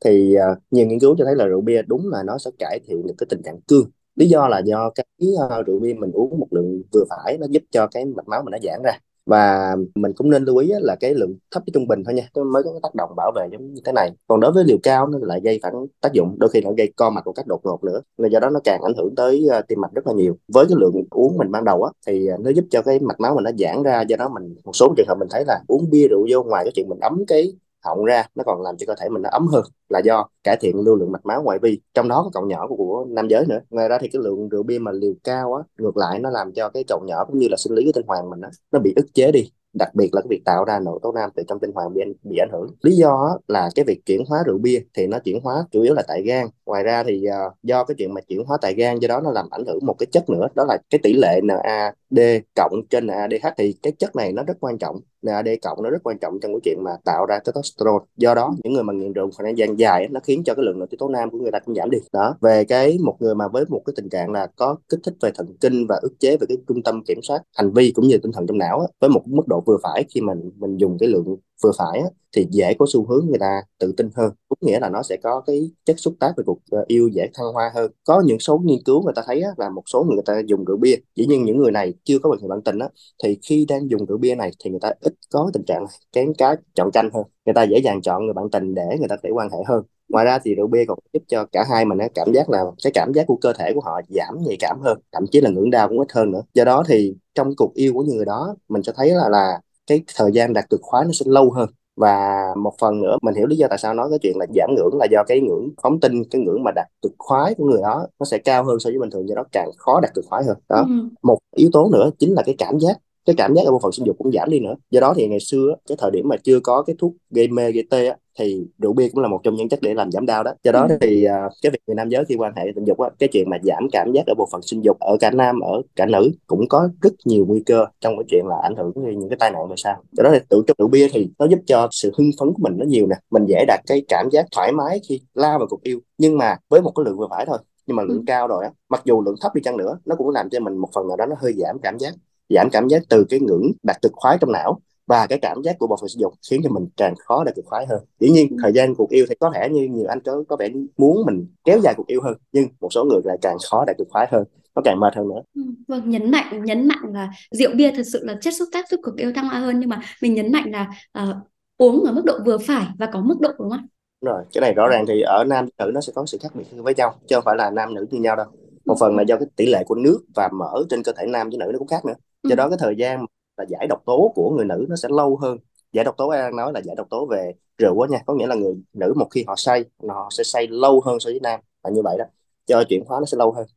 thì 0.06 0.36
uh, 0.52 0.58
nhiều 0.72 0.88
nghiên 0.88 1.00
cứu 1.00 1.16
cho 1.18 1.26
thấy 1.26 1.36
là 1.36 1.46
rượu 1.46 1.62
bia 1.62 1.82
đúng 1.82 2.10
là 2.10 2.24
nó 2.24 2.38
sẽ 2.38 2.52
cải 2.60 2.80
thiện 2.88 3.08
được 3.08 3.14
cái 3.18 3.28
tình 3.30 3.42
trạng 3.44 3.62
cương 3.68 3.90
lý 4.16 4.28
do 4.28 4.48
là 4.48 4.60
do 4.60 4.90
cái 4.90 5.06
uh, 5.22 5.66
rượu 5.68 5.80
bia 5.80 5.94
mình 5.94 6.12
uống 6.12 6.40
một 6.40 6.48
lượng 6.52 6.82
vừa 6.92 7.04
phải 7.10 7.38
nó 7.38 7.48
giúp 7.50 7.64
cho 7.72 7.88
cái 7.88 8.06
mạch 8.06 8.28
máu 8.28 8.44
mình 8.44 8.52
nó 8.52 8.58
giãn 8.64 8.82
ra 8.84 9.00
và 9.26 9.76
mình 9.96 10.14
cũng 10.16 10.30
nên 10.30 10.44
lưu 10.44 10.58
ý 10.58 10.72
là 10.82 10.96
cái 11.00 11.14
lượng 11.14 11.36
thấp 11.52 11.64
với 11.66 11.72
trung 11.74 11.88
bình 11.88 12.04
thôi 12.06 12.14
nha 12.14 12.30
mới 12.54 12.64
có 12.64 12.72
cái 12.72 12.80
tác 12.84 12.96
động 12.96 13.10
bảo 13.18 13.32
vệ 13.36 13.48
giống 13.52 13.74
như 13.74 13.82
thế 13.86 13.92
này. 13.92 14.10
Còn 14.28 14.40
đối 14.40 14.52
với 14.52 14.64
liều 14.64 14.78
cao 14.84 15.08
nó 15.08 15.18
lại 15.22 15.42
gây 15.44 15.60
phản 15.64 15.74
tác 16.02 16.14
dụng, 16.14 16.36
đôi 16.40 16.50
khi 16.50 16.62
nó 16.62 16.72
gây 16.78 16.94
co 16.96 17.10
mạch 17.10 17.26
một 17.26 17.34
cách 17.34 17.48
đột 17.48 17.60
ngột 17.64 17.84
nữa, 17.84 18.02
nên 18.18 18.32
do 18.32 18.40
đó 18.40 18.50
nó 18.50 18.60
càng 18.64 18.82
ảnh 18.84 18.94
hưởng 18.98 19.16
tới 19.16 19.48
ờ, 19.52 19.62
tim 19.62 19.82
mạch 19.82 19.94
rất 19.94 20.08
là 20.08 20.14
nhiều. 20.14 20.38
Với 20.54 20.66
cái 20.70 20.76
lượng 20.80 20.94
uống 21.12 21.38
mình 21.38 21.52
ban 21.52 21.64
đầu 21.66 21.84
á, 21.84 21.92
thì 22.08 22.28
ờ, 22.28 22.38
nó 22.40 22.50
giúp 22.50 22.66
cho 22.72 22.82
cái 22.82 23.00
mạch 23.00 23.20
máu 23.20 23.36
mình 23.36 23.44
nó 23.44 23.52
giãn 23.60 23.84
ra, 23.84 24.02
do 24.02 24.16
đó 24.18 24.30
mình 24.30 24.56
một 24.64 24.76
số 24.76 24.94
trường 24.98 25.08
hợp 25.08 25.16
mình 25.20 25.28
thấy 25.32 25.44
là 25.48 25.60
uống 25.68 25.90
bia 25.90 26.08
rượu 26.08 26.28
vô 26.32 26.44
ngoài 26.44 26.64
cái 26.66 26.72
chuyện 26.76 26.90
mình 26.90 27.00
ấm 27.00 27.24
cái 27.28 27.54
họng 27.86 28.06
ra 28.06 28.26
nó 28.36 28.44
còn 28.44 28.62
làm 28.62 28.78
cho 28.78 28.86
cơ 28.88 28.96
thể 29.02 29.10
mình 29.10 29.22
nó 29.22 29.30
ấm 29.30 29.48
hơn 29.48 29.64
là 29.90 30.00
do 30.00 30.28
cải 30.44 30.58
thiện 30.62 30.80
lưu 30.80 30.96
lượng 30.96 31.12
mạch 31.12 31.26
máu 31.26 31.42
ngoại 31.44 31.60
vi. 31.62 31.80
Trong 31.94 32.08
đó 32.08 32.22
có 32.24 32.30
cậu 32.34 32.46
nhỏ 32.46 32.68
của, 32.68 32.76
của 32.76 33.06
nam 33.10 33.28
giới 33.28 33.46
nữa. 33.46 33.60
Ngoài 33.70 33.90
ra 33.90 33.98
thì 34.02 34.08
cái 34.14 34.22
lượng 34.24 34.50
rượu 34.50 34.64
bia 34.64 34.80
mà 34.80 34.92
liều 34.92 35.14
cao 35.24 35.54
á 35.54 35.64
ngược 35.78 35.98
lại 35.98 36.20
nó 36.20 36.30
làm 36.30 36.52
cho 36.54 36.70
cái 36.70 36.84
cậu 36.88 37.02
nhỏ 37.06 37.26
cũng 37.26 37.40
như 37.40 37.48
là 37.52 37.58
sinh 37.58 37.74
lý 37.74 37.86
của 37.86 37.92
tinh 37.96 38.06
hoàng 38.08 38.30
mình 38.30 38.42
á 38.42 38.50
nó 38.72 38.80
bị 38.80 38.94
ức 38.96 39.06
chế 39.14 39.32
đi. 39.32 39.52
Đặc 39.80 39.96
biệt 39.96 40.10
là 40.14 40.22
cái 40.22 40.28
việc 40.30 40.42
tạo 40.46 40.66
ra 40.66 40.80
nội 40.80 41.00
tố 41.04 41.12
nam 41.12 41.30
từ 41.36 41.44
trong 41.48 41.60
tinh 41.60 41.72
hoàng 41.72 41.94
bị 41.94 42.02
bị 42.24 42.38
ảnh 42.38 42.50
hưởng. 42.52 42.68
Lý 42.82 42.96
do 42.96 43.38
là 43.48 43.70
cái 43.76 43.86
việc 43.86 44.06
chuyển 44.06 44.24
hóa 44.28 44.44
rượu 44.46 44.58
bia 44.58 44.82
thì 44.94 45.08
nó 45.08 45.20
chuyển 45.20 45.40
hóa 45.44 45.66
chủ 45.72 45.82
yếu 45.82 45.94
là 45.94 46.04
tại 46.08 46.22
gan. 46.24 46.48
Ngoài 46.66 46.84
ra 46.84 47.04
thì 47.04 47.24
uh, 47.48 47.54
do 47.64 47.84
cái 47.84 47.96
chuyện 47.98 48.14
mà 48.14 48.22
chuyển 48.22 48.44
hóa 48.46 48.58
tại 48.62 48.74
gan 48.74 49.00
do 49.00 49.08
đó 49.08 49.22
nó 49.24 49.32
làm 49.32 49.48
ảnh 49.52 49.66
hưởng 49.66 49.80
một 49.86 49.96
cái 50.00 50.08
chất 50.12 50.30
nữa 50.30 50.48
đó 50.56 50.66
là 50.68 50.78
cái 50.90 51.00
tỷ 51.04 51.14
lệ 51.14 51.42
NAD 51.44 52.20
cộng 52.56 52.82
trên 52.90 53.08
NADH 53.08 53.48
thì 53.58 53.76
cái 53.84 53.94
chất 54.00 54.16
này 54.16 54.32
nó 54.32 54.44
rất 54.44 54.58
quan 54.60 54.78
trọng. 54.78 55.00
NAD 55.26 55.48
cộng 55.62 55.84
nó 55.84 55.90
rất 55.90 56.04
quan 56.04 56.18
trọng 56.20 56.40
trong 56.40 56.52
cái 56.54 56.60
chuyện 56.64 56.78
mà 56.84 56.92
tạo 57.06 57.26
ra 57.26 57.40
testosterone. 57.40 58.06
Do 58.18 58.36
đó, 58.36 58.56
những 58.64 58.74
người 58.74 58.84
mà 58.84 58.94
nghiện 58.94 59.14
rượu 59.14 59.30
khoảng 59.36 59.46
thời 59.46 59.56
gian 59.56 59.80
dài 59.80 60.08
nó 60.12 60.20
khiến 60.24 60.44
cho 60.44 60.54
cái 60.54 60.66
lượng 60.66 60.80
nội 60.80 60.88
tiết 60.92 60.98
tố 61.00 61.10
nam 61.10 61.30
của 61.30 61.38
người 61.38 61.52
ta 61.52 61.60
cũng 61.60 61.76
giảm 61.76 61.90
đi. 61.90 61.98
Đó, 62.14 62.36
về 62.42 62.64
cái 62.64 62.98
một 63.04 63.16
người 63.20 63.36
mà 63.36 63.48
với 63.48 63.66
một 63.70 63.82
cái 63.86 63.94
tình 63.96 64.10
trạng 64.10 64.32
là 64.32 64.48
có 64.56 64.76
kích 64.90 65.00
thích 65.04 65.14
về 65.22 65.32
thần 65.36 65.48
kinh 65.62 65.88
và 65.90 66.00
ức 66.02 66.14
chế 66.20 66.38
về 66.38 66.46
cái 66.50 66.58
trung 66.68 66.84
tâm 66.84 67.04
kiểm 67.08 67.20
soát 67.24 67.40
hành 67.58 67.74
vi 67.74 67.92
cũng 67.96 68.08
như 68.08 68.18
tinh 68.18 68.32
thần 68.32 68.48
trong 68.48 68.58
não 68.58 68.88
với 69.02 69.10
một 69.10 69.22
mức 69.26 69.48
độ 69.48 69.64
vừa 69.66 69.78
phải 69.84 70.06
khi 70.16 70.22
mình 70.22 70.52
mình 70.56 70.78
dùng 70.78 70.98
cái 71.00 71.10
lượng 71.10 71.38
vừa 71.64 71.72
phải 71.78 72.00
á, 72.00 72.06
thì 72.36 72.48
dễ 72.52 72.74
có 72.80 72.86
xu 72.94 73.06
hướng 73.08 73.26
người 73.28 73.40
ta 73.40 73.62
tự 73.80 73.94
tin 73.98 74.10
hơn. 74.16 74.34
Cũng 74.50 74.58
nghĩa 74.62 74.80
là 74.80 74.90
nó 74.90 75.04
sẽ 75.04 75.18
có 75.24 75.42
cái 75.48 75.72
chất 75.86 76.00
xúc 76.00 76.14
tác 76.20 76.34
về 76.38 76.44
cuộc 76.48 76.60
ờ, 76.72 76.84
yêu 76.88 77.08
dễ 77.08 77.30
thăng 77.34 77.54
hoa 77.54 77.72
hơn. 77.76 77.92
Có 78.08 78.22
những 78.26 78.40
số 78.40 78.58
nghiên 78.58 78.80
cứu 78.86 79.04
người 79.04 79.14
ta 79.16 79.22
thấy 79.26 79.42
á, 79.42 79.50
là 79.58 79.70
một 79.70 79.84
số 79.86 80.04
người 80.04 80.22
ta 80.26 80.42
dùng 80.46 80.66
rượu 80.66 80.78
bia. 80.78 80.96
Dĩ 81.16 81.26
nhiên 81.26 81.46
những 81.46 81.58
người 81.58 81.72
này 81.72 81.94
chưa 82.04 82.20
có 82.20 82.30
bệnh 82.30 82.50
bạn 82.50 82.62
tình 82.62 82.80
á, 82.80 82.90
thì 83.24 83.38
khi 83.50 83.66
đang 83.70 83.90
dùng 83.90 84.06
rượu 84.06 84.18
bia 84.18 84.36
này 84.36 84.52
thì 84.64 84.70
người 84.70 84.80
ta 84.80 84.92
ít 85.02 85.14
có 85.32 85.50
tình 85.54 85.64
trạng 85.68 85.86
kén 86.12 86.34
cá 86.38 86.56
chọn 86.76 86.92
canh 86.94 87.10
hơn. 87.14 87.24
Người 87.46 87.54
ta 87.54 87.64
dễ 87.64 87.78
dàng 87.84 88.02
chọn 88.02 88.26
người 88.26 88.34
bạn 88.34 88.50
tình 88.52 88.76
để 88.76 88.84
người 89.00 89.08
ta 89.08 89.16
thể 89.24 89.30
quan 89.30 89.50
hệ 89.50 89.58
hơn. 89.68 89.84
Ngoài 90.10 90.26
ra 90.26 90.40
thì 90.44 90.56
rượu 90.56 90.68
bia 90.68 90.86
còn 90.88 91.00
giúp 91.14 91.24
cho 91.28 91.46
cả 91.52 91.66
hai 91.70 91.86
mình 91.86 91.98
cảm 92.16 92.34
giác 92.34 92.50
là 92.50 92.64
cái 92.84 92.92
cảm 92.94 93.14
giác 93.14 93.24
của 93.28 93.36
cơ 93.42 93.54
thể 93.54 93.72
của 93.74 93.82
họ 93.82 94.02
giảm 94.10 94.36
nhạy 94.46 94.56
cảm 94.60 94.80
hơn 94.84 95.00
thậm 95.12 95.24
chí 95.32 95.42
là 95.42 95.50
ngưỡng 95.50 95.70
đau 95.70 95.88
cũng 95.88 96.00
ít 96.00 96.12
hơn 96.14 96.32
nữa. 96.32 96.42
Do 96.54 96.64
đó 96.64 96.84
thì 96.88 97.16
trong 97.36 97.56
cuộc 97.58 97.74
yêu 97.74 97.94
của 97.94 98.04
những 98.04 98.16
người 98.16 98.26
đó 98.26 98.56
mình 98.70 98.82
cho 98.82 98.94
thấy 98.96 99.10
là 99.10 99.30
là 99.30 99.60
cái 99.88 100.04
thời 100.16 100.32
gian 100.32 100.54
đạt 100.54 100.66
cực 100.70 100.80
khoái 100.84 101.06
nó 101.06 101.12
sẽ 101.12 101.26
lâu 101.30 101.52
hơn. 101.52 101.70
Và 101.96 102.44
một 102.58 102.74
phần 102.80 103.02
nữa 103.02 103.18
mình 103.22 103.36
hiểu 103.36 103.48
lý 103.48 103.56
do 103.56 103.68
tại 103.70 103.78
sao 103.78 103.94
nói 103.94 104.08
cái 104.10 104.20
chuyện 104.22 104.38
là 104.38 104.46
giảm 104.56 104.70
ngưỡng 104.76 104.98
là 105.00 105.08
do 105.12 105.24
cái 105.28 105.42
ngưỡng 105.42 105.70
phóng 105.84 106.00
tinh 106.00 106.24
cái 106.32 106.42
ngưỡng 106.42 106.64
mà 106.64 106.72
đạt 106.76 106.88
cực 107.02 107.12
khoái 107.18 107.56
của 107.56 107.66
người 107.66 107.82
đó 107.82 108.08
nó 108.20 108.26
sẽ 108.26 108.38
cao 108.38 108.64
hơn 108.64 108.80
so 108.80 108.90
với 108.90 109.00
bình 109.00 109.10
thường 109.12 109.30
do 109.30 109.36
đó 109.36 109.44
càng 109.52 109.70
khó 109.78 110.00
đạt 110.02 110.14
cực 110.14 110.26
khoái 110.30 110.44
hơn. 110.44 110.58
Đó. 110.70 110.86
Ừ. 110.90 110.94
một 111.24 111.38
yếu 111.56 111.70
tố 111.74 111.90
nữa 111.94 112.10
chính 112.20 112.34
là 112.34 112.44
cái 112.46 112.56
cảm 112.58 112.80
giác 112.80 112.98
cái 113.26 113.36
cảm 113.38 113.54
giác 113.56 113.62
ở 113.66 113.72
bộ 113.72 113.80
phận 113.84 113.92
sinh 113.92 114.06
dục 114.06 114.16
cũng 114.18 114.32
giảm 114.32 114.50
đi 114.50 114.60
nữa. 114.60 114.76
Do 114.92 115.00
đó 115.00 115.14
thì 115.18 115.28
ngày 115.28 115.40
xưa 115.40 115.76
cái 115.90 115.98
thời 116.02 116.12
điểm 116.12 116.28
mà 116.30 116.36
chưa 116.44 116.60
có 116.60 116.84
cái 116.84 116.96
thuốc 117.00 117.14
gây 117.30 117.48
mê 117.48 117.72
gây 117.72 117.84
tê 117.90 118.08
á, 118.08 118.16
thì 118.40 118.68
rượu 118.78 118.94
bia 118.94 119.10
cũng 119.10 119.22
là 119.22 119.28
một 119.28 119.40
trong 119.44 119.56
những 119.56 119.70
chất 119.70 119.80
để 119.82 119.94
làm 119.94 120.12
giảm 120.12 120.26
đau 120.26 120.44
đó. 120.44 120.52
Do 120.64 120.72
đó 120.72 120.88
ừ. 120.90 120.98
thì 121.02 121.28
uh, 121.28 121.52
cái 121.62 121.72
việc 121.72 121.80
người 121.88 121.96
nam 121.96 122.10
giới 122.10 122.26
khi 122.26 122.36
quan 122.36 122.54
hệ 122.56 122.64
tình 122.76 122.86
dục 122.86 123.00
á, 123.00 123.10
cái 123.20 123.30
chuyện 123.32 123.50
mà 123.50 123.58
giảm 123.64 123.88
cảm 123.92 124.12
giác 124.14 124.28
ở 124.28 124.34
bộ 124.38 124.48
phận 124.52 124.62
sinh 124.62 124.82
dục 124.82 124.98
ở 125.00 125.18
cả 125.20 125.32
nam 125.32 125.60
ở 125.60 125.82
cả 125.96 126.06
nữ 126.06 126.32
cũng 126.48 126.68
có 126.70 126.90
rất 127.02 127.14
nhiều 127.26 127.46
nguy 127.46 127.64
cơ 127.66 127.86
trong 128.02 128.18
cái 128.18 128.26
chuyện 128.30 128.46
là 128.48 128.56
ảnh 128.64 128.76
hưởng 128.76 128.92
đến 128.96 129.20
những 129.20 129.30
cái 129.30 129.38
tai 129.40 129.52
nạn 129.52 129.68
về 129.70 129.76
sau. 129.78 129.96
Do 130.12 130.24
đó 130.24 130.30
thì 130.34 130.40
tự 130.50 130.64
trong 130.68 130.76
rượu 130.80 130.88
bia 130.88 131.08
thì 131.12 131.30
nó 131.40 131.46
giúp 131.46 131.60
cho 131.66 131.88
sự 131.92 132.12
hưng 132.18 132.32
phấn 132.40 132.54
của 132.54 132.60
mình 132.60 132.74
nó 132.78 132.86
nhiều 132.86 133.08
nè. 133.08 133.16
Mình 133.32 133.46
dễ 133.46 133.66
đạt 133.68 133.80
cái 133.88 134.04
cảm 134.08 134.30
giác 134.32 134.46
thoải 134.52 134.72
mái 134.72 135.00
khi 135.10 135.22
lao 135.34 135.60
vào 135.60 135.68
cuộc 135.68 135.84
yêu. 135.84 136.00
Nhưng 136.18 136.38
mà 136.38 136.58
với 136.70 136.82
một 136.82 136.92
cái 136.96 137.04
lượng 137.06 137.18
vừa 137.18 137.28
phải 137.30 137.46
thôi 137.46 137.58
nhưng 137.88 137.96
mà 137.96 138.04
lượng 138.04 138.18
ừ. 138.18 138.24
cao 138.28 138.48
rồi 138.48 138.64
á 138.64 138.72
mặc 138.90 139.02
dù 139.06 139.22
lượng 139.22 139.36
thấp 139.42 139.56
đi 139.56 139.62
chăng 139.62 139.78
nữa 139.78 140.00
nó 140.06 140.16
cũng 140.16 140.30
làm 140.30 140.50
cho 140.50 140.60
mình 140.60 140.78
một 140.78 140.90
phần 140.94 141.08
nào 141.08 141.18
đó 141.18 141.26
nó 141.26 141.36
hơi 141.40 141.54
giảm 141.54 141.80
cảm 141.80 141.98
giác 142.00 142.14
giảm 142.50 142.70
cảm 142.72 142.88
giác 142.88 143.02
từ 143.10 143.26
cái 143.30 143.40
ngưỡng 143.40 143.72
đạt 143.84 144.02
cực 144.02 144.12
khoái 144.16 144.38
trong 144.42 144.52
não 144.52 144.80
và 145.08 145.28
cái 145.28 145.40
cảm 145.42 145.62
giác 145.64 145.76
của 145.80 145.88
bộ 145.88 145.98
phận 146.02 146.10
sinh 146.10 146.22
dục 146.22 146.34
khiến 146.50 146.62
cho 146.64 146.70
mình 146.70 146.88
càng 146.98 147.14
khó 147.16 147.44
đạt 147.44 147.56
cực 147.56 147.66
khoái 147.66 147.86
hơn. 147.86 148.00
Dĩ 148.20 148.30
nhiên 148.30 148.58
thời 148.62 148.74
gian 148.74 148.96
cuộc 148.96 149.10
yêu 149.10 149.26
thì 149.30 149.36
có 149.40 149.52
thể 149.56 149.70
như 149.70 149.88
nhiều 149.92 150.06
anh 150.10 150.20
có 150.26 150.44
có 150.48 150.56
vẻ 150.56 150.70
muốn 150.98 151.26
mình 151.26 151.48
kéo 151.66 151.80
dài 151.84 151.94
cuộc 151.98 152.08
yêu 152.08 152.22
hơn 152.24 152.38
nhưng 152.52 152.68
một 152.82 152.94
số 152.94 153.04
người 153.04 153.22
lại 153.24 153.38
càng 153.42 153.58
khó 153.72 153.86
đạt 153.86 153.98
cực 153.98 154.08
khoái 154.10 154.28
hơn 154.32 154.44
nó 154.76 154.82
càng 154.86 155.00
mệt 155.00 155.16
hơn 155.16 155.28
nữa. 155.28 155.42
Ừ, 155.56 155.62
vâng 155.88 156.10
nhấn 156.10 156.32
mạnh 156.32 156.64
nhấn 156.64 156.88
mạnh 156.88 157.14
là 157.14 157.30
rượu 157.52 157.72
bia 157.76 157.92
thật 157.96 158.04
sự 158.14 158.20
là 158.24 158.36
chất 158.42 158.54
xúc 158.54 158.70
tác 158.72 158.90
giúp 158.90 159.00
cuộc 159.04 159.16
yêu 159.18 159.32
thăng 159.36 159.50
hoa 159.50 159.60
hơn 159.60 159.80
nhưng 159.80 159.90
mà 159.90 160.02
mình 160.22 160.34
nhấn 160.34 160.52
mạnh 160.52 160.72
là 160.72 160.88
uh, 161.24 161.36
uống 161.78 162.04
ở 162.04 162.14
mức 162.14 162.22
độ 162.26 162.34
vừa 162.46 162.58
phải 162.58 162.88
và 163.00 163.06
có 163.14 163.22
mức 163.22 163.36
độ 163.40 163.50
đúng 163.60 163.70
không 163.70 163.88
đúng 164.22 164.34
rồi 164.34 164.44
cái 164.54 164.62
này 164.62 164.74
rõ 164.74 164.88
ràng 164.88 165.06
thì 165.08 165.22
ở 165.22 165.44
nam 165.44 165.66
nữ 165.80 165.92
nó 165.94 166.02
sẽ 166.02 166.14
có 166.16 166.26
sự 166.26 166.38
khác 166.42 166.56
biệt 166.56 166.64
với 166.72 166.94
nhau 166.96 167.16
chứ 167.28 167.36
không 167.36 167.44
phải 167.46 167.56
là 167.58 167.70
nam 167.70 167.94
nữ 167.94 168.06
như 168.12 168.20
nhau 168.20 168.36
đâu. 168.36 168.46
Một 168.86 168.96
phần 169.00 169.16
là 169.16 169.24
do 169.24 169.38
cái 169.38 169.48
tỷ 169.56 169.66
lệ 169.66 169.84
của 169.86 169.96
nước 169.96 170.20
và 170.36 170.50
mỡ 170.54 170.84
trên 170.90 171.04
cơ 171.04 171.12
thể 171.18 171.26
nam 171.28 171.50
với 171.50 171.58
nữ 171.58 171.66
nó 171.74 171.80
cũng 171.80 171.88
khác 171.88 172.06
nữa 172.06 172.14
do 172.46 172.56
ừ. 172.56 172.58
đó 172.58 172.70
cái 172.70 172.78
thời 172.82 172.96
gian 172.98 173.26
là 173.58 173.66
giải 173.70 173.88
độc 173.90 174.04
tố 174.06 174.32
của 174.36 174.52
người 174.58 174.66
nữ 174.66 174.86
nó 174.90 174.96
sẽ 174.96 175.10
lâu 175.12 175.38
hơn 175.42 175.58
giải 175.94 176.06
độc 176.06 176.18
tố 176.18 176.32
đang 176.32 176.56
nói 176.56 176.72
là 176.74 176.82
giải 176.86 176.96
độc 176.96 177.08
tố 177.10 177.26
về 177.26 177.54
rượu 177.78 178.02
á 178.02 178.08
nha 178.12 178.20
có 178.26 178.34
nghĩa 178.34 178.48
là 178.48 178.56
người 178.56 178.74
nữ 178.94 179.14
một 179.18 179.28
khi 179.32 179.44
họ 179.48 179.56
say 179.58 179.86
họ 180.10 180.30
sẽ 180.32 180.44
say 180.44 180.68
lâu 180.68 181.02
hơn 181.06 181.20
so 181.20 181.30
với 181.30 181.40
nam 181.44 181.60
là 181.84 181.90
như 181.90 182.02
vậy 182.04 182.16
đó 182.20 182.26
cho 182.66 182.84
chuyển 182.90 183.04
hóa 183.08 183.20
nó 183.20 183.26
sẽ 183.26 183.38
lâu 183.38 183.52
hơn 183.52 183.68